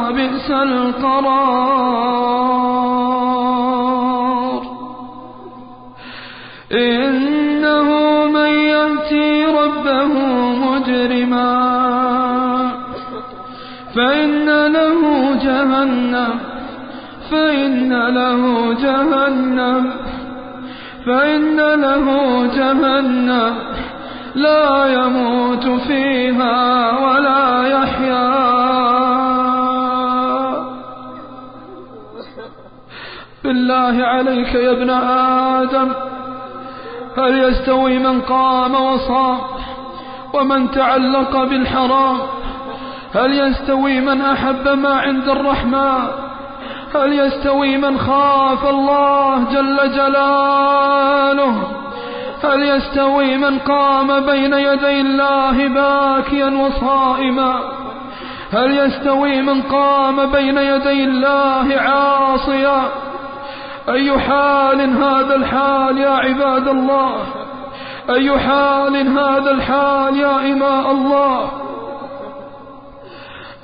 وبئس 0.00 0.50
القرار. 0.50 2.39
جهنم 15.50 16.34
فإن 17.30 17.92
له 18.18 18.42
جهنم 18.84 19.90
فإن 21.06 21.56
له 21.56 22.06
جهنم. 22.56 23.54
لا 24.34 24.86
يموت 24.86 25.66
فيها 25.86 26.58
ولا 27.04 27.44
يحيا. 27.76 28.30
بالله 33.44 33.96
عليك 34.04 34.54
يا 34.54 34.70
ابن 34.70 34.90
آدم 35.60 35.88
هل 37.18 37.32
يستوي 37.44 37.98
من 37.98 38.20
قام 38.20 38.74
وصام 38.74 39.38
ومن 40.34 40.70
تعلق 40.70 41.44
بالحرام؟ 41.44 42.18
هل 43.14 43.38
يستوي 43.38 44.00
من 44.00 44.20
أحب 44.20 44.68
ما 44.68 44.94
عند 44.94 45.28
الرحمن؟ 45.28 46.08
هل 46.94 47.12
يستوي 47.12 47.76
من 47.76 47.98
خاف 47.98 48.66
الله 48.66 49.44
جل 49.52 49.92
جلاله؟ 49.96 51.62
هل 52.44 52.62
يستوي 52.62 53.36
من 53.36 53.58
قام 53.58 54.26
بين 54.26 54.52
يدي 54.52 55.00
الله 55.00 55.68
باكيا 55.68 56.46
وصائما؟ 56.46 57.60
هل 58.52 58.78
يستوي 58.78 59.42
من 59.42 59.62
قام 59.62 60.32
بين 60.32 60.58
يدي 60.58 61.04
الله 61.04 61.76
عاصيا؟ 61.76 62.82
أي 63.88 64.18
حال 64.18 64.80
هذا 64.80 65.34
الحال 65.34 65.98
يا 65.98 66.10
عباد 66.10 66.68
الله؟ 66.68 67.14
أي 68.10 68.38
حال 68.38 69.18
هذا 69.18 69.50
الحال 69.50 70.16
يا 70.16 70.52
إماء 70.52 70.90
الله؟ 70.90 71.69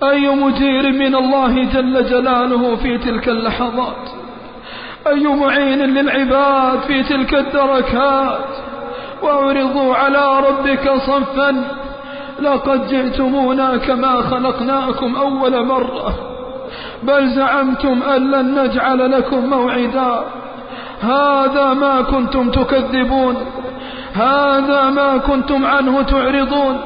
أي 0.02 0.28
مجير 0.28 0.92
من 0.92 1.14
الله 1.14 1.64
جل 1.64 2.06
جلاله 2.06 2.76
في 2.76 2.98
تلك 2.98 3.28
اللحظات؟ 3.28 4.08
أي 5.06 5.26
معين 5.26 5.78
للعباد 5.78 6.80
في 6.80 7.02
تلك 7.02 7.34
الدركات؟ 7.34 8.48
واعرضوا 9.22 9.94
على 9.94 10.40
ربك 10.48 10.92
صفا 10.96 11.64
لقد 12.40 12.88
جئتمونا 12.88 13.76
كما 13.76 14.22
خلقناكم 14.22 15.16
أول 15.16 15.66
مرة 15.66 16.14
بل 17.02 17.28
زعمتم 17.28 18.02
أن 18.02 18.30
لن 18.30 18.64
نجعل 18.64 19.12
لكم 19.12 19.46
موعدا. 19.46 20.20
هذا 21.02 21.74
ما 21.74 22.02
كنتم 22.02 22.50
تكذبون 22.50 23.36
هذا 24.14 24.90
ما 24.90 25.16
كنتم 25.16 25.66
عنه 25.66 26.02
تعرضون. 26.02 26.80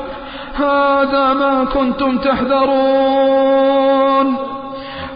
هذا 0.62 1.32
ما 1.32 1.64
كنتم 1.64 2.18
تحذرون. 2.18 3.70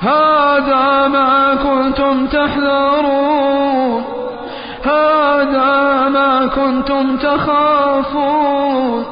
هذا 0.01 1.09
ما 1.09 1.55
كنتم 1.55 2.27
تحذرون. 2.27 4.05
هذا 4.85 6.09
ما 6.09 6.47
كنتم 6.47 7.17
تخافون. 7.17 9.05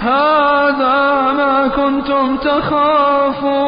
هذا 0.00 1.32
ما 1.36 1.70
كنتم 1.76 2.36
تخافون. 2.36 3.64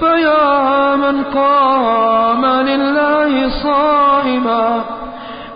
فيا 0.00 0.96
من 0.96 1.24
قام 1.24 2.46
لله 2.46 3.48
صائما 3.48 4.84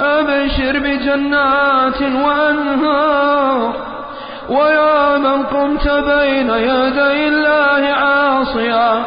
أبشر 0.00 0.78
بجنات 0.78 2.02
وأنهار. 2.02 3.72
ويا 4.48 5.18
من 5.18 5.42
قمت 5.42 5.88
بين 5.88 6.50
يدي 6.50 7.28
الله 7.28 7.82
عاصيا 7.92 9.04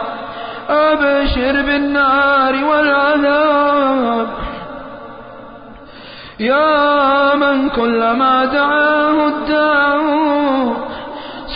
أبشر 0.70 1.62
بالنار 1.62 2.64
والعذاب. 2.66 4.28
يا 6.40 7.36
من 7.36 7.70
كلما 7.70 8.46
دعاه 8.46 9.28
الداع 9.28 10.00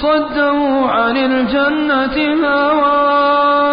صده 0.02 0.60
عن 0.90 1.18
الجنة 1.18 2.48
هواه 2.48 3.73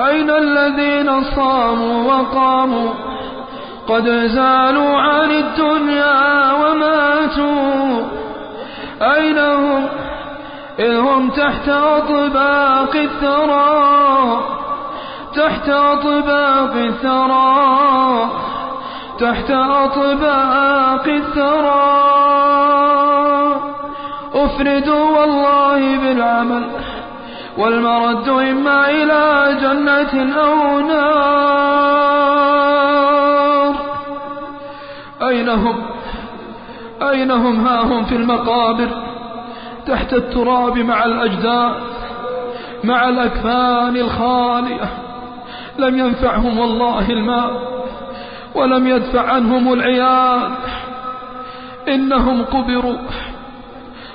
أين 0.00 0.30
الذين 0.30 1.22
صاموا 1.22 2.12
وقاموا؟ 2.12 2.90
قد 3.88 4.08
زالوا 4.08 4.98
عن 4.98 5.30
الدنيا 5.30 6.52
وماتوا. 6.52 8.02
أين 9.02 9.38
هم؟ 9.38 9.88
إذ 10.78 10.96
هم 10.96 11.30
تحت 11.30 11.68
أطباق 11.68 12.96
الثرى. 12.96 14.40
تحت 15.34 15.68
أطباق 15.68 16.72
الثرى. 16.76 18.30
تحت 19.20 19.50
أطباق 19.50 21.06
الثرى. 21.06 22.06
أفردوا 24.34 25.18
والله 25.18 25.96
بالعمل. 25.96 26.70
والمرد 27.58 28.28
إما 28.28 28.90
إلى 28.90 29.56
جنة 29.60 30.34
أو 30.40 30.80
نار. 30.80 31.36
أين 35.22 35.48
هم؟ 35.48 35.82
أين 37.02 37.30
هم؟ 37.30 37.66
ها 37.66 37.80
هم 37.80 38.04
في 38.04 38.16
المقابر 38.16 38.88
تحت 39.86 40.14
التراب 40.14 40.78
مع 40.78 41.04
الأجداد 41.04 41.74
مع 42.84 43.08
الأكفان 43.08 43.96
الخالية. 43.96 44.88
لم 45.78 45.98
ينفعهم 45.98 46.58
والله 46.58 47.10
الماء 47.10 47.50
ولم 48.54 48.86
يدفع 48.86 49.32
عنهم 49.32 49.72
العيال. 49.72 50.50
إنهم 51.88 52.44
قبروا 52.44 52.96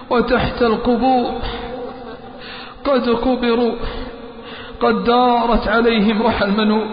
وتحت 0.09 0.61
القبور. 0.61 1.31
قد 2.85 3.09
قبروا 3.09 3.73
قد 4.81 5.03
دارت 5.03 5.67
عليهم 5.67 6.21
رحى 6.21 6.45
المنون 6.45 6.87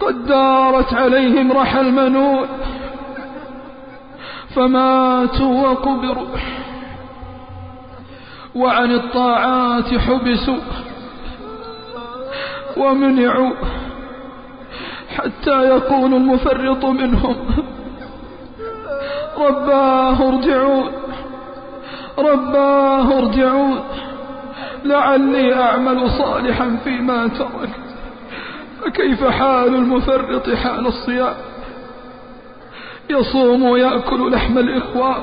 قد 0.00 0.26
دارت 0.26 0.94
عليهم 0.94 1.52
رحى 1.52 1.80
المنون 1.80 2.46
فماتوا 4.54 5.68
وقبروا 5.68 6.26
وعن 8.54 8.92
الطاعات 8.92 9.94
حبسوا. 9.94 10.58
ومنعوا. 12.76 13.52
حتى 15.16 15.62
يقول 15.62 16.14
المفرط 16.14 16.84
منهم. 16.84 17.36
رباه 19.38 20.28
ارجعون. 20.28 21.07
رباه 22.18 23.18
ارجعون. 23.18 23.80
لعلي 24.84 25.54
أعمل 25.54 26.10
صالحا 26.10 26.76
فيما 26.84 27.28
ترك. 27.28 27.70
فكيف 28.80 29.24
حال 29.24 29.74
المفرط 29.74 30.50
حال 30.50 30.86
الصيام؟ 30.86 31.34
يصوم 33.10 33.62
ويأكل 33.62 34.32
لحم 34.32 34.58
الإخوان. 34.58 35.20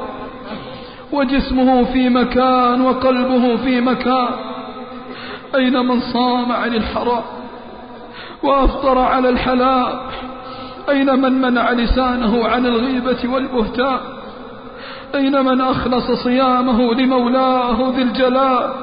وجسمه 1.11 1.83
في 1.83 2.09
مكان 2.09 2.81
وقلبه 2.81 3.55
في 3.55 3.81
مكان. 3.81 4.29
أين 5.55 5.85
من 5.85 5.99
صام 5.99 6.51
عن 6.51 6.73
الحرام؟ 6.73 7.23
وأفطر 8.43 8.97
على 8.97 9.29
الحلال. 9.29 9.99
أين 10.89 11.21
من 11.21 11.41
منع 11.41 11.71
لسانه 11.71 12.47
عن 12.47 12.65
الغيبة 12.65 13.33
والبهتان؟ 13.33 13.99
أين 15.15 15.45
من 15.45 15.61
أخلص 15.61 16.11
صيامه 16.11 16.93
لمولاه 16.93 17.93
ذي 17.95 18.01
الجلال؟ 18.01 18.73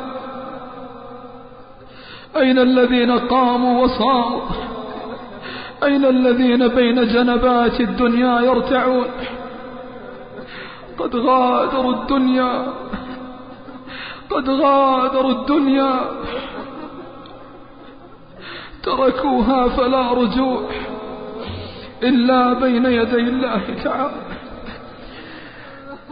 أين 2.36 2.58
الذين 2.58 3.18
قاموا 3.18 3.84
وصاموا؟ 3.84 4.40
أين 5.82 6.04
الذين 6.04 6.68
بين 6.68 7.08
جنبات 7.08 7.80
الدنيا 7.80 8.40
يرتعون 8.40 9.06
قد 10.98 11.16
غادروا 11.16 11.92
الدنيا 11.92 12.66
قد 14.30 14.50
غادروا 14.50 15.30
الدنيا. 15.30 16.00
تركوها 18.82 19.68
فلا 19.68 20.12
رجوع 20.12 20.62
إلا 22.02 22.52
بين 22.52 22.86
يدي 22.86 23.20
الله 23.20 23.62
تعالى. 23.84 24.31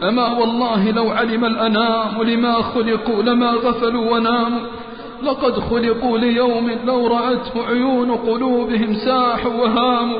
أما 0.03 0.27
والله 0.27 0.91
لو 0.91 1.11
علم 1.11 1.45
الأنام 1.45 2.23
لما 2.23 2.53
خلقوا 2.53 3.23
لما 3.23 3.51
غفلوا 3.51 4.11
وناموا. 4.11 4.59
لقد 5.23 5.59
خلقوا 5.59 6.17
ليوم 6.17 6.71
لو 6.85 7.07
رأته 7.07 7.67
عيون 7.69 8.11
قلوبهم 8.11 8.93
ساحوا 8.93 9.53
وهاموا. 9.53 10.19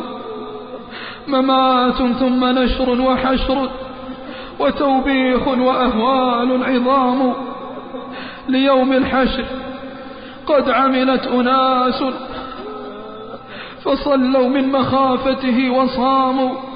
ممات 1.28 1.96
ثم 1.96 2.46
نشر 2.46 3.02
وحشر 3.02 3.70
وتوبيخ 4.60 5.48
وأهوال 5.48 6.64
عظام. 6.64 7.34
ليوم 8.48 8.94
الحشر 8.94 9.46
قد 10.48 10.70
عملت 10.70 11.28
أناس 11.28 12.04
فصلوا 13.84 14.48
من 14.50 14.72
مخافته 14.72 15.70
وصاموا. 15.70 16.70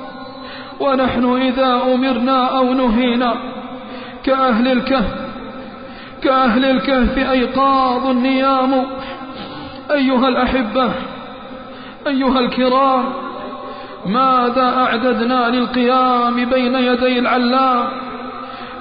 ونحن 0.80 1.42
إذا 1.42 1.82
أمرنا 1.94 2.58
أو 2.58 2.74
نهينا 2.74 3.36
كأهل 4.24 4.68
الكهف 4.68 5.26
كأهل 6.24 6.66
الكهف 6.66 7.18
أيقاظ 7.18 8.08
النيام. 8.08 8.86
أيها 9.92 10.28
الأحبة 10.28 10.92
أيها 12.08 12.40
الكرام 12.40 13.04
ماذا 14.06 14.74
أعددنا 14.78 15.50
للقيام 15.50 16.46
بين 16.46 16.76
يدي 16.76 17.20
العلام؟ 17.20 17.88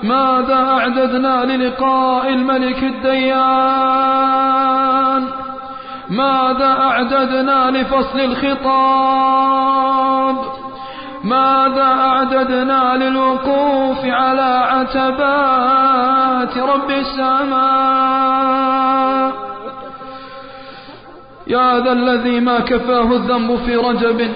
ماذا 0.02 0.54
أعددنا 0.54 1.44
للقاء 1.44 2.28
الملك 2.28 2.82
الديان؟ 2.82 4.14
ماذا 6.10 6.76
أعددنا 6.80 7.70
لفصل 7.70 8.20
الخطاب؟ 8.20 9.64
ماذا 11.24 11.82
أعددنا 11.82 12.96
للوقوف 12.96 14.04
على 14.04 14.66
عتبات 14.70 16.58
رب 16.58 16.90
السماء؟ 16.90 17.64
يا 21.46 21.80
ذا 21.80 21.92
الذي 21.92 22.40
ما 22.40 22.60
كفاه 22.60 23.12
الذنب 23.12 23.56
في 23.56 23.76
رجب 23.76 24.32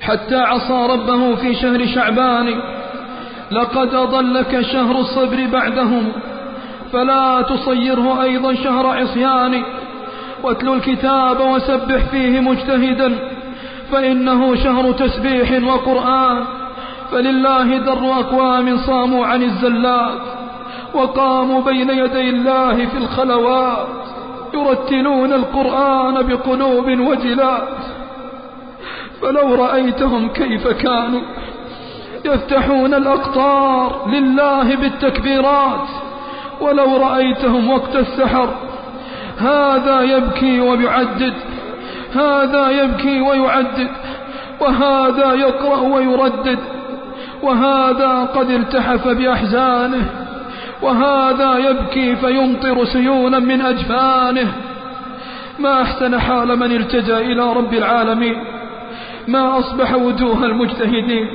حتى 0.00 0.36
عصى 0.36 0.86
ربه 0.90 1.34
في 1.34 1.54
شهر 1.54 1.86
شعبان 1.86 2.60
لقد 3.50 3.94
أضلك 3.94 4.60
شهر 4.60 4.98
الصبر 4.98 5.46
بعدهم 5.52 6.12
فلا 6.92 7.42
تصيره 7.42 8.22
أيضا 8.22 8.54
شهر 8.54 8.86
عصيان. 8.86 9.62
واتل 10.42 10.68
الكتاب 10.68 11.40
وسبح 11.40 12.04
فيه 12.10 12.40
مجتهدا 12.40 13.37
فإنه 13.92 14.54
شهر 14.54 14.92
تسبيح 14.92 15.62
وقرآن. 15.62 16.44
فلله 17.12 17.78
در 17.78 18.12
أقوام 18.20 18.76
صاموا 18.76 19.26
عن 19.26 19.42
الزلات 19.42 20.20
وقاموا 20.94 21.62
بين 21.62 21.90
يدي 21.90 22.30
الله 22.30 22.86
في 22.86 22.96
الخلوات 22.98 23.88
يرتلون 24.54 25.32
القرآن 25.32 26.14
بقلوب 26.26 26.86
وجلات. 27.00 27.68
فلو 29.22 29.54
رأيتهم 29.54 30.28
كيف 30.28 30.68
كانوا 30.68 31.20
يفتحون 32.24 32.94
الأقطار 32.94 34.08
لله 34.08 34.76
بالتكبيرات. 34.76 35.88
ولو 36.60 36.96
رأيتهم 36.96 37.70
وقت 37.70 37.96
السحر 37.96 38.48
هذا 39.38 40.00
يبكي 40.00 40.60
ويعدد 40.60 41.34
هذا 42.14 42.70
يبكي 42.70 43.20
ويعدد 43.20 43.88
وهذا 44.60 45.32
يقرأ 45.34 45.80
ويردد 45.80 46.58
وهذا 47.42 48.28
قد 48.34 48.50
التحف 48.50 49.08
بأحزانه 49.08 50.06
وهذا 50.82 51.58
يبكي 51.58 52.16
فيمطر 52.16 52.84
سيولا 52.84 53.38
من 53.38 53.60
أجفانه. 53.60 54.52
ما 55.58 55.82
أحسن 55.82 56.20
حال 56.20 56.58
من 56.58 56.72
التجا 56.72 57.18
إلى 57.18 57.52
رب 57.52 57.74
العالمين 57.74 58.36
ما 59.28 59.58
أصبح 59.58 59.94
وجوه 59.94 60.44
المجتهدين 60.44 61.28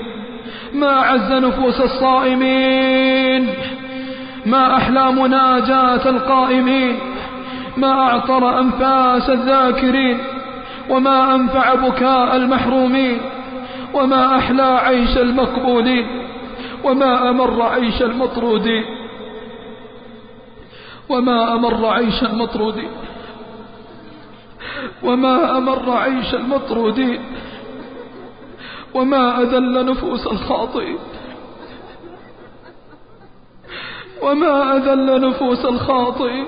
ما 0.73 0.99
أعز 0.99 1.31
نفوس 1.31 1.81
الصائمين 1.81 3.49
ما 4.45 4.77
أحلى 4.77 5.11
مناجاة 5.11 6.09
القائمين 6.09 6.99
ما 7.77 7.91
أعطر 7.91 8.59
أنفاس 8.59 9.29
الذاكرين. 9.29 10.17
وما 10.89 11.35
أنفع 11.35 11.75
بكاء 11.75 12.35
المحرومين 12.35 13.21
وما 13.93 14.37
أحلى 14.37 14.63
عيش 14.63 15.17
المقبولين 15.17 16.23
وما 16.83 17.29
أمر 17.29 17.61
عيش 17.61 18.01
المطرودين. 18.01 18.85
وما 21.09 21.55
أمر 21.55 21.85
عيش 21.85 22.23
المطرودين. 22.23 22.89
وما 25.03 25.57
أمر 25.57 25.91
عيش 25.91 26.33
المطرودين. 26.33 27.21
وما 28.93 29.41
أذل 29.41 29.85
نفوس 29.85 30.27
الخاطئين. 30.27 30.97
وما 34.21 34.75
أذل 34.75 35.29
نفوس 35.29 35.65
الخاطئين. 35.65 36.45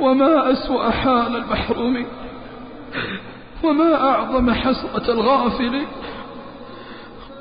وما 0.00 0.52
أسوأ 0.52 0.90
حال 0.90 1.36
المحرومين 1.36 2.06
وما 3.64 4.10
أعظم 4.10 4.50
حسرة 4.50 5.12
الغافلين 5.12 5.86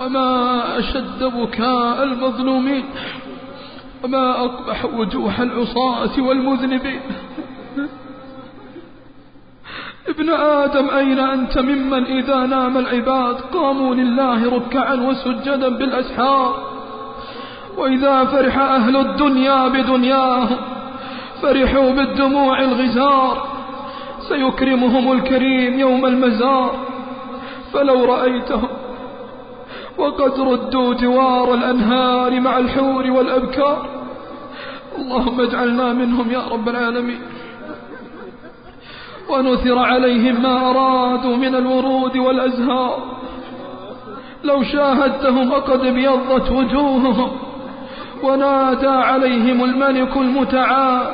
وما 0.01 0.63
أشد 0.79 1.23
بكاء 1.23 2.03
المظلومين 2.03 2.83
وما 4.03 4.45
أقبح 4.45 4.85
وجوه 4.85 5.43
العصاة 5.43 6.21
والمذنبين 6.21 6.99
ابن 10.07 10.29
آدم 10.29 10.89
أين 10.89 11.19
أنت 11.19 11.57
ممن 11.57 12.05
إذا 12.05 12.45
نام 12.45 12.77
العباد 12.77 13.35
قاموا 13.35 13.95
لله 13.95 14.55
ركعا 14.55 14.93
وسجدا 14.93 15.69
بالأسحار؟ 15.69 16.77
وإذا 17.77 18.25
فرح 18.25 18.57
أهل 18.57 18.97
الدنيا 18.97 19.67
بدنياهم 19.67 20.57
فرحوا 21.41 21.91
بالدموع 21.91 22.59
الغزار 22.59 23.47
سيكرمهم 24.19 25.11
الكريم 25.11 25.79
يوم 25.79 26.05
المزار. 26.05 26.75
فلو 27.73 28.05
رأيتهم 28.05 28.69
وقد 29.97 30.39
ردوا 30.39 30.93
جوار 30.93 31.53
الأنهار 31.53 32.39
مع 32.39 32.57
الحور 32.57 33.11
والأبكار. 33.11 33.89
اللهم 34.97 35.41
اجعلنا 35.41 35.93
منهم 35.93 36.31
يا 36.31 36.43
رب 36.51 36.69
العالمين. 36.69 37.21
ونثر 39.29 39.79
عليهم 39.79 40.41
ما 40.41 40.69
أرادوا 40.69 41.35
من 41.35 41.55
الورود 41.55 42.17
والأزهار. 42.17 43.17
لو 44.43 44.63
شاهدتهم 44.63 45.51
وقد 45.51 45.85
ابيضت 45.85 46.51
وجوههم 46.51 47.46
ونادى 48.23 48.87
عليهم 48.87 49.63
الملك 49.63 50.17
المتعال 50.17 51.07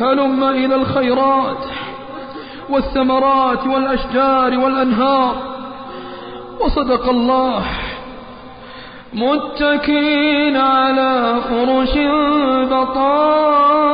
هلم 0.00 0.44
إلى 0.44 0.74
الخيرات 0.74 1.64
والثمرات 2.70 3.66
والأشجار 3.66 4.58
والأنهار 4.58 5.36
وصدق 6.60 7.08
الله 7.08 7.62
متكين 9.14 10.56
على 10.56 11.36
فرش 11.50 11.98
بطائنها 12.70 13.92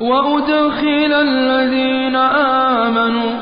وأدخل 0.00 1.12
الذين 1.12 2.16
آمنوا 2.16 3.32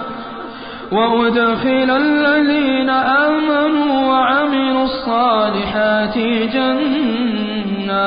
وأدخل 0.92 1.90
الذين 1.90 2.90
آمنوا 2.90 4.08
وعملوا 4.10 4.61
الصالحات 4.92 6.18
جنات. 6.54 8.02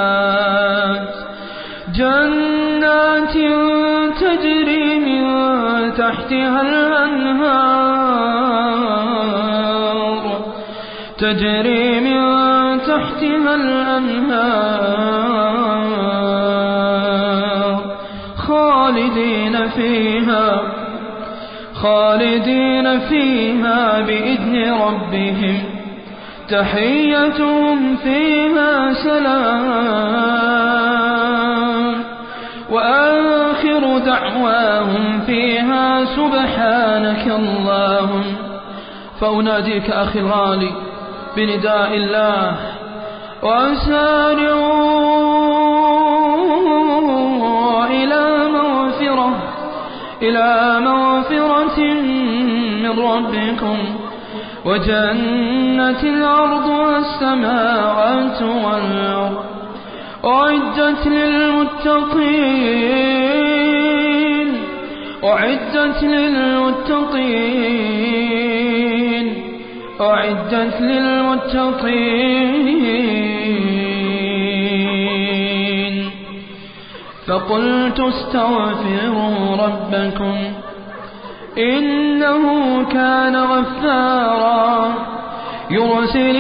جنات 1.95 3.36
تجري 4.21 4.99
من 4.99 5.23
تحتها 5.93 6.61
الأنهار. 6.61 7.86
تجري 11.17 11.99
من 11.99 12.21
تحتها 12.81 13.55
الأنهار. 13.55 14.86
خالدين 18.38 19.69
فيها 19.69 20.61
خالدين 21.73 22.99
فيها 22.99 24.01
بإذن 24.01 24.73
ربهم. 24.73 25.74
تحيتهم 26.49 27.95
فيها 27.95 28.93
سلام. 28.93 29.65
وآخر 32.71 33.97
دعواهم 33.97 35.21
فيها 35.25 36.05
سبحانك 36.05 37.27
اللهم. 37.27 38.23
فأناديك 39.21 39.89
أخي 39.89 40.19
الغالي 40.19 40.71
بنداء 41.37 41.95
الله. 41.95 42.55
وأسارعوا 43.43 44.95
إلى 47.85 48.49
مغفرة 48.49 49.29
إلى 50.21 50.79
مغفرة 50.79 51.79
من 52.83 52.99
ربكم. 52.99 53.77
وجنة 54.66 56.01
الأرض 56.03 56.68
والسماوات 56.70 58.41
والأرض 58.41 59.45
أعدت 60.26 61.07
للمتقين 61.07 62.45
أعدت 65.24 66.03
للمتقين 66.03 67.45
أعدت 70.01 70.82
للمتقين. 70.82 72.16
فقلت 77.28 77.99
استغفروا 77.99 79.55
ربكم. 79.66 80.36
إنه 81.57 82.83
كان 82.83 83.35
غفارا 83.35 84.93
يرسل 85.71 86.35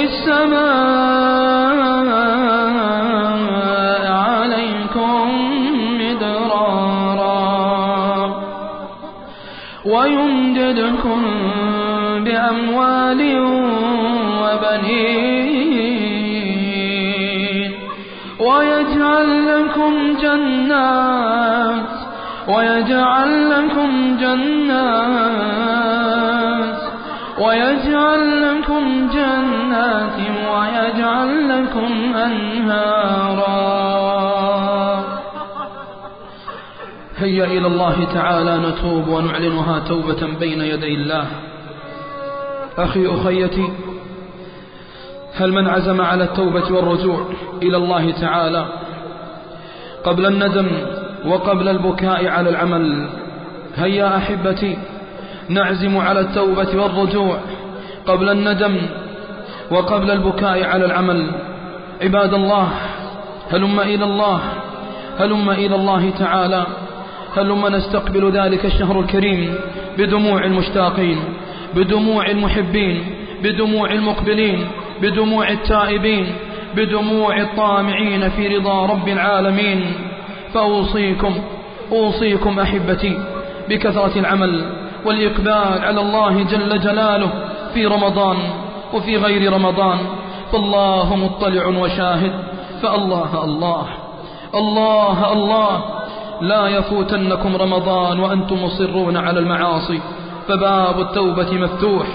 السماء 3.15 4.11
عليكم 4.11 5.29
مدرارا 5.99 7.35
ويمددكم 9.85 11.21
بأموال 12.23 13.21
وبنين 16.25 17.71
ويجعل 18.39 19.29
لكم 19.47 20.17
جنات 20.21 22.04
ويجعل 22.47 23.49
لكم 23.49 24.17
جنات 24.17 25.55
ويجعل 27.39 28.41
لكم 28.41 29.09
جنات 29.13 30.19
ويجعل 30.51 31.49
لكم 31.49 32.15
أنهارا. 32.15 33.55
هيا 37.17 37.45
إلى 37.45 37.67
الله 37.67 38.07
تعالى 38.13 38.57
نتوب 38.57 39.07
ونعلنها 39.07 39.79
توبة 39.79 40.27
بين 40.39 40.61
يدي 40.61 40.93
الله. 40.95 41.27
أخي 42.77 43.07
أخيتي 43.07 43.69
هل 45.35 45.53
من 45.53 45.67
عزم 45.67 46.01
على 46.01 46.23
التوبة 46.23 46.75
والرجوع 46.75 47.25
إلى 47.63 47.77
الله 47.77 48.11
تعالى؟ 48.11 48.65
قبل 50.03 50.25
الندم 50.25 50.67
وقبل 51.27 51.69
البكاء 51.69 52.27
على 52.27 52.49
العمل. 52.49 53.09
هيا 53.75 54.17
أحبتي 54.17 54.77
نعزم 55.49 55.97
على 55.97 56.19
التوبة 56.19 56.67
والرجوع 56.83 57.37
قبل 58.05 58.29
الندم 58.29 58.77
وقبل 59.71 60.11
البكاء 60.11 60.63
على 60.63 60.85
العمل. 60.85 61.31
عباد 62.01 62.33
الله 62.33 62.69
هلم 63.51 63.79
إلى 63.79 64.03
الله 64.03 64.39
هلم 65.19 65.49
إلى 65.49 65.75
الله 65.75 66.09
تعالى 66.19 66.65
هلم 67.37 67.67
نستقبل 67.67 68.31
ذلك 68.31 68.65
الشهر 68.65 68.99
الكريم 68.99 69.55
بدموع 69.97 70.45
المشتاقين 70.45 71.17
بدموع 71.75 72.29
المحبين 72.29 73.03
بدموع 73.43 73.91
المقبلين 73.91 74.67
بدموع 75.01 75.49
التائبين 75.49 76.27
بدموع 76.75 77.41
الطامعين 77.41 78.29
في 78.29 78.57
رضا 78.57 78.85
رب 78.85 79.07
العالمين. 79.07 79.93
فأوصيكم 80.55 81.33
أوصيكم 81.91 82.59
أحبتي 82.59 83.19
بكثرة 83.69 84.19
العمل 84.19 84.53
والإقبال 85.05 85.85
على 85.85 86.01
الله 86.01 86.43
جل 86.43 86.79
جلاله 86.79 87.29
في 87.73 87.85
رمضان 87.85 88.37
وفي 88.93 89.17
غير 89.17 89.53
رمضان. 89.53 89.97
فالله 90.51 91.15
مطلع 91.15 91.67
وشاهد 91.67 92.33
فالله 92.81 93.43
الله 93.43 93.85
الله 94.55 95.33
الله. 95.33 95.83
لا 96.41 96.67
يفوتنكم 96.67 97.55
رمضان 97.55 98.19
وأنتم 98.19 98.63
مصرون 98.63 99.17
على 99.17 99.39
المعاصي. 99.39 99.99
فباب 100.47 100.99
التوبة 100.99 101.51
مفتوح 101.51 102.07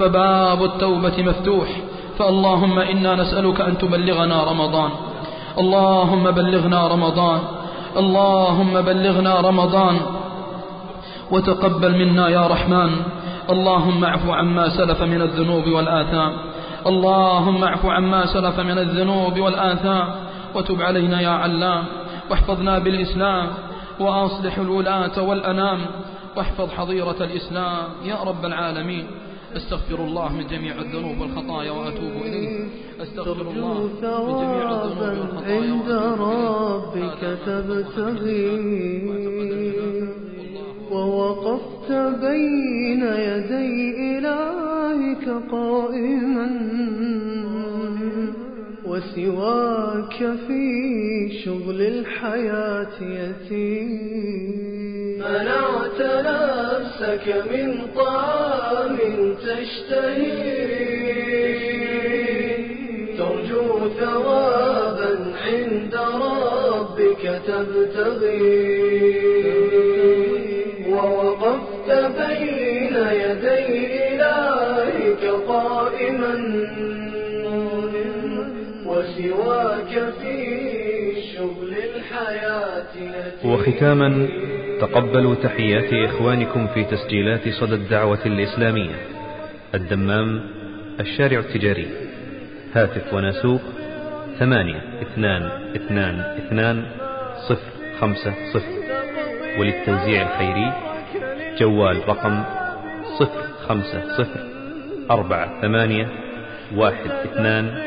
فباب 0.00 0.64
التوبة 0.64 1.22
مفتوح. 1.22 1.68
فاللهم 2.18 2.78
إنا 2.78 3.14
نسألك 3.14 3.60
أن 3.60 3.78
تبلغنا 3.78 4.44
رمضان 4.44 4.90
اللهم 5.58 6.30
بلغنا 6.30 6.86
رمضان. 6.88 7.40
اللهم 7.96 8.80
بلغنا 8.80 9.40
رمضان 9.40 10.00
وتقبل 11.30 12.06
منا 12.06 12.28
يا 12.28 12.46
رحمن. 12.46 12.90
اللهم 13.50 14.04
اعف 14.04 14.30
عما 14.30 14.68
سلف 14.68 15.02
من 15.02 15.22
الذنوب 15.22 15.66
والآثام. 15.66 16.32
اللهم 16.86 17.64
اعف 17.64 17.86
عما 17.86 18.26
سلف 18.26 18.60
من 18.60 18.78
الذنوب 18.78 19.38
والآثام. 19.38 20.08
وتب 20.54 20.82
علينا 20.82 21.20
يا 21.20 21.28
علام. 21.28 21.84
واحفظنا 22.30 22.78
بالإسلام. 22.78 23.46
وأصلح 24.00 24.58
الولاة 24.58 25.22
والأنام. 25.22 25.86
واحفظ 26.36 26.70
حظيرة 26.70 27.16
الإسلام. 27.20 27.84
يا 28.04 28.16
رب 28.26 28.44
العالمين. 28.44 29.06
أستغفر 29.56 30.04
الله 30.04 30.32
من 30.32 30.46
جميع 30.46 30.74
الذنوب 30.80 31.20
والخطايا 31.20 31.70
وأتوب 31.70 32.12
إليه. 32.24 32.66
أستغفر 33.02 33.50
الله 33.50 33.82
من 33.82 33.88
جميع 34.02 34.84
الذنوب 34.84 34.98
والخطايا 35.08 35.60
عند 35.60 35.90
ربك 36.20 37.38
تبتغي 37.46 38.46
ووقفت 40.90 41.92
بين 41.92 43.02
يدي 43.02 44.18
إلهك 44.18 45.26
قائما. 45.50 46.48
وسواك 48.86 50.18
في 50.46 50.64
شغل 51.44 51.80
الحياة 51.80 52.96
يتيم 53.00 53.90
منعت 55.18 56.00
نفسك 57.06 57.26
من 57.52 57.86
طعام 57.96 58.98
تشتهي. 59.34 60.56
ترجو 63.18 63.88
ثوابا 64.00 65.32
عند 65.44 65.94
ربك 65.94 67.40
تبتغي. 67.46 68.66
ووقفت 70.90 71.88
بين 72.18 72.96
يدي 73.22 73.66
إلهك 74.14 75.24
قائما. 75.48 76.34
وسواك 78.86 80.12
في 80.22 80.36
شغل 81.34 81.72
الحياة 81.94 82.94
وختاما 83.44 84.28
تقبلوا 84.80 85.34
تحيات 85.34 85.92
إخوانكم 85.92 86.66
في 86.66 86.84
تسجيلات 86.84 87.48
صدى 87.48 87.74
الدعوة 87.74 88.26
الإسلامية. 88.26 88.94
الدمام 89.74 90.40
الشارع 91.00 91.38
التجاري. 91.38 91.88
هاتف 92.74 93.14
وناسوق 93.14 93.60
ثمانية 94.38 94.80
اثنان 95.02 95.42
اثنان 95.76 96.20
اثنان 96.20 96.86
صفر 97.48 97.72
خمسة 98.00 98.34
صفر. 98.54 98.72
وللتوزيع 99.58 100.22
الخيري 100.22 100.72
جوال 101.58 102.08
رقم 102.08 102.44
صفر 103.18 103.42
خمسة 103.68 104.16
صفر 104.18 104.40
أربعة 105.10 105.60
ثمانية 105.60 106.08
واحد 106.74 107.10
اثنان 107.10 107.82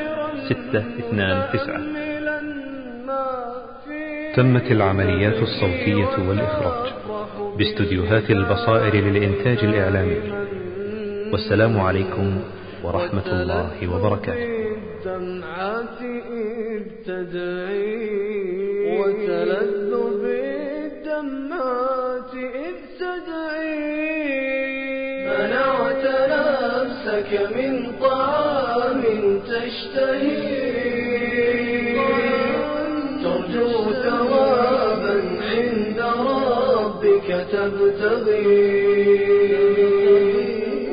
ستة 0.50 0.84
اثنان 1.00 1.50
تسعة. 1.54 1.99
تمت 4.36 4.72
العمليات 4.72 5.44
الصوتية 5.44 6.30
والإخراج 6.30 6.94
باستديوهات 7.58 8.30
البصائر 8.30 8.96
للإنتاج 8.96 9.58
الإعلامي. 9.64 10.18
والسلام 11.32 11.80
عليكم 11.80 12.42
ورحمة 12.84 13.28
الله 13.28 13.96
وبركاته. 13.96 14.60
الدمعات 15.06 16.02
إذ 16.02 16.84
تدعي 17.06 18.10
وتلذ 19.00 19.92
بالدمعات 20.22 21.54
إذ 22.36 22.76
تدعي. 23.00 24.50
منعت 25.28 26.06
نفسك 26.36 27.32
من 27.56 27.72
طعام 28.02 29.02
تشتهي. 29.40 30.59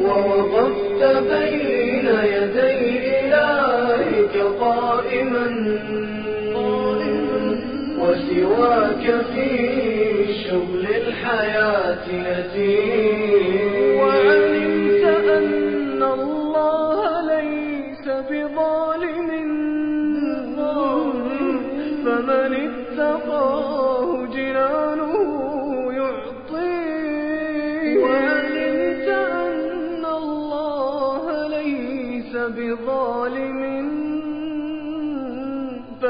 ووقفت 0.03 1.03
بين 1.33 2.09
يدي 2.25 2.99
إلهك 3.21 4.35
قائما 4.61 5.47
وسواك 7.99 9.05
في 9.35 9.49
شغل 10.45 10.87
الحياة 10.97 12.05
يتيم 12.13 13.26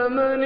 فمن 0.07 0.45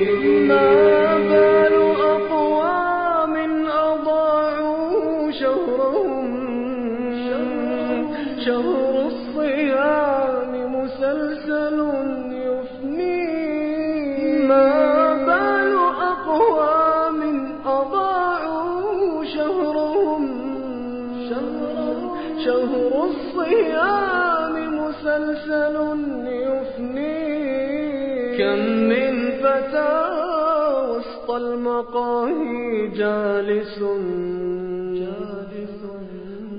المقاهي 31.81 32.87
جالس 32.87 33.81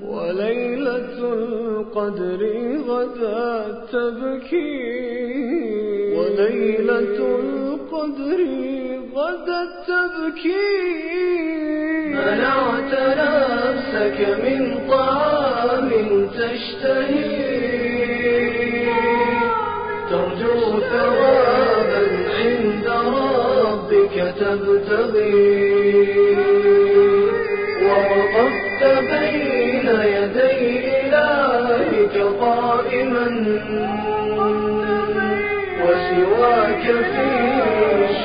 وليلة 0.07 1.17
القدر 1.33 2.41
غدا 2.87 3.85
تبكي 3.91 4.83
وليلة 6.17 7.17
القدر 7.39 8.39
غدا 9.15 9.63
تبكي 9.87 10.93
منعت 12.09 12.93
نفسك 13.17 14.17
من 14.43 14.87
طعام 14.89 15.89
تشتهي 16.27 17.53
ترجو 20.09 20.79
ثوابا 20.79 21.42
عند 21.42 21.42
ربك 24.15 24.23
بك 24.25 24.33
تبتغي 24.39 25.33
ووقفت 27.83 28.81
بين 28.99 29.87
يدي 29.87 30.79
إلهك 31.01 32.15
قائما 32.41 33.27
وسواك 35.83 36.85
في 36.85 37.29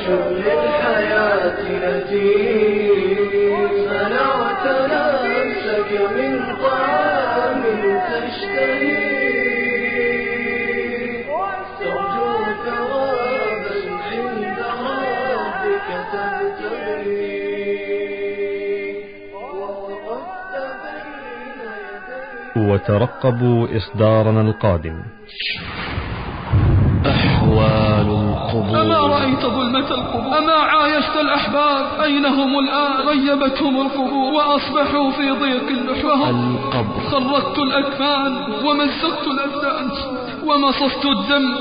شغل 0.05 0.43
الحياة 0.63 1.59
نتيم 1.83 2.78
وترقبوا 22.79 23.67
إصدارنا 23.77 24.41
القادم. 24.41 25.03
أحوال 27.05 28.09
أما 28.09 28.33
القبور 28.33 29.09
رأيت 29.09 29.39
ظلمة 29.39 29.91
القبور. 29.91 30.37
أما 30.37 30.53
عايشت 30.53 31.15
الأحباب. 31.21 32.01
أين 32.03 32.25
هم 32.25 32.59
الآن؟ 32.59 33.07
غيبتهم 33.07 33.81
القبور 33.81 34.33
وأصبحوا 34.33 35.11
في 35.11 35.31
ضيق 35.31 35.67
اللحى 35.67 36.07
وهم 36.07 36.55
القبر. 36.55 37.01
خرجت 37.11 37.59
الأكفان 37.59 38.37
ومزقت 38.65 39.27
الأبدان 39.27 39.89
ومصصت 40.45 41.05
الدم 41.05 41.55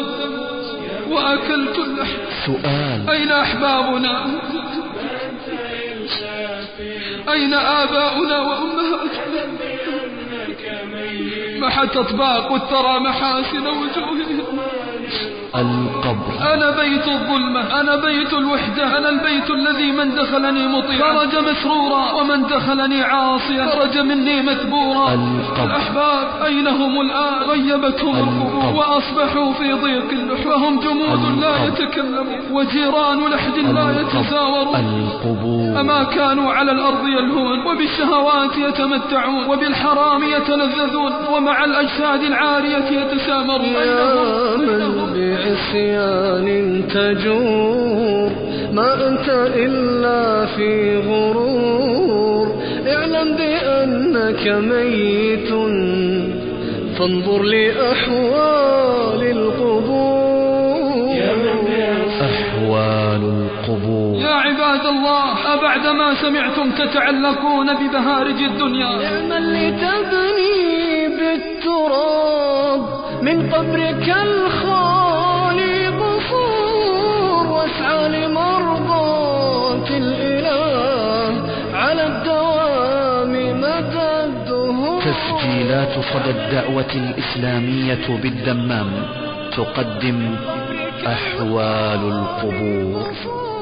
وأكلت 1.10 1.78
اللحم. 1.78 2.18
سؤال. 2.46 3.10
أين 3.10 3.32
أحبابنا؟ 3.32 4.26
أين 7.28 7.54
آباؤنا 7.54 8.38
وأمهاتنا؟ 8.38 9.37
محت 11.60 11.96
أطباق 11.96 12.52
الثرى 12.52 13.00
محاسن 13.00 13.66
وجوههم. 13.66 14.58
أنا 16.54 16.70
بيت 16.70 17.08
الظلمة 17.08 17.80
أنا 17.80 17.96
بيت 17.96 18.32
الوحدة 18.32 18.98
أنا 18.98 19.08
البيت 19.08 19.50
الذي 19.50 19.92
من 19.92 20.14
دخلني 20.14 20.68
مطيعا 20.68 21.12
خرج 21.12 21.36
مسرورا. 21.36 22.12
ومن 22.12 22.42
دخلني 22.42 23.02
عاصيا. 23.02 23.66
خرج 23.66 23.98
مني 23.98 24.42
مثبورا. 24.42 25.14
الأحباب 25.64 26.26
أين 26.44 26.66
هم 26.68 27.00
الآن؟ 27.00 27.34
غيبتهم 27.50 28.16
القبور. 28.16 28.74
وأصبحوا 28.74 29.52
في 29.52 29.72
ضيق 29.72 30.10
وهم 30.46 30.80
جمود 30.80 31.40
لا. 31.40 31.64
يتكلمون. 31.66 32.40
وجيران 32.50 33.18
لحد 33.18 33.58
لا 33.58 34.00
يتزاورون. 34.00 34.76
أما 35.80 36.02
كانوا 36.04 36.52
على 36.52 36.72
الأرض 36.72 37.08
يلهون. 37.08 37.66
وبالشهوات 37.66 38.56
يتمتعون. 38.58 39.44
وبالحرام 39.48 40.22
يتلذذون. 40.22 41.12
ومع 41.32 41.64
الأجساد 41.64 42.22
العارية 42.22 43.00
يتسامرون. 43.00 43.64
يا 43.64 44.56
من 44.56 44.92
بعصيان 45.14 46.37
تجور 46.88 48.30
ما 48.72 49.08
أنت 49.08 49.28
إلا 49.56 50.46
في 50.46 50.96
غرور. 50.96 52.46
اعلم 52.86 53.36
بأنك 53.36 54.48
ميت. 54.48 55.48
فانظر 56.98 57.42
لأحوال 57.42 59.22
القبور. 59.22 60.18
أحوال 62.20 63.22
القبور. 63.22 64.20
يا 64.20 64.28
عباد 64.28 64.86
الله 64.86 65.54
أبعدما 65.54 66.14
سمعتم 66.14 66.70
تتعلقون 66.70 67.74
ببهارج 67.74 68.42
الدنيا. 68.42 68.86
اعمل 68.86 69.54
لتبني 69.54 71.08
بالتراب 71.08 72.82
من 73.22 73.50
قبرك 73.50 74.16
الخالي 74.22 75.07
قصور 77.68 77.82
واسعى 77.82 78.08
لمرضاة 78.08 79.88
الإله 79.90 81.52
على 81.74 82.06
الدوام 82.06 83.60
مدى 83.60 84.24
الدهور. 84.24 85.02
تسجيلات 85.02 85.92
صدى 86.12 86.30
الدعوة 86.30 86.92
الإسلامية 86.94 88.20
بالدمام 88.22 88.90
تقدم 89.56 90.36
أحوال 91.06 92.12
القبور 92.12 93.06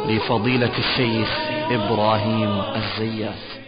لفضيلة 0.09 0.79
الشيخ 0.79 1.29
إبراهيم 1.71 2.63
الزيات. 2.77 3.66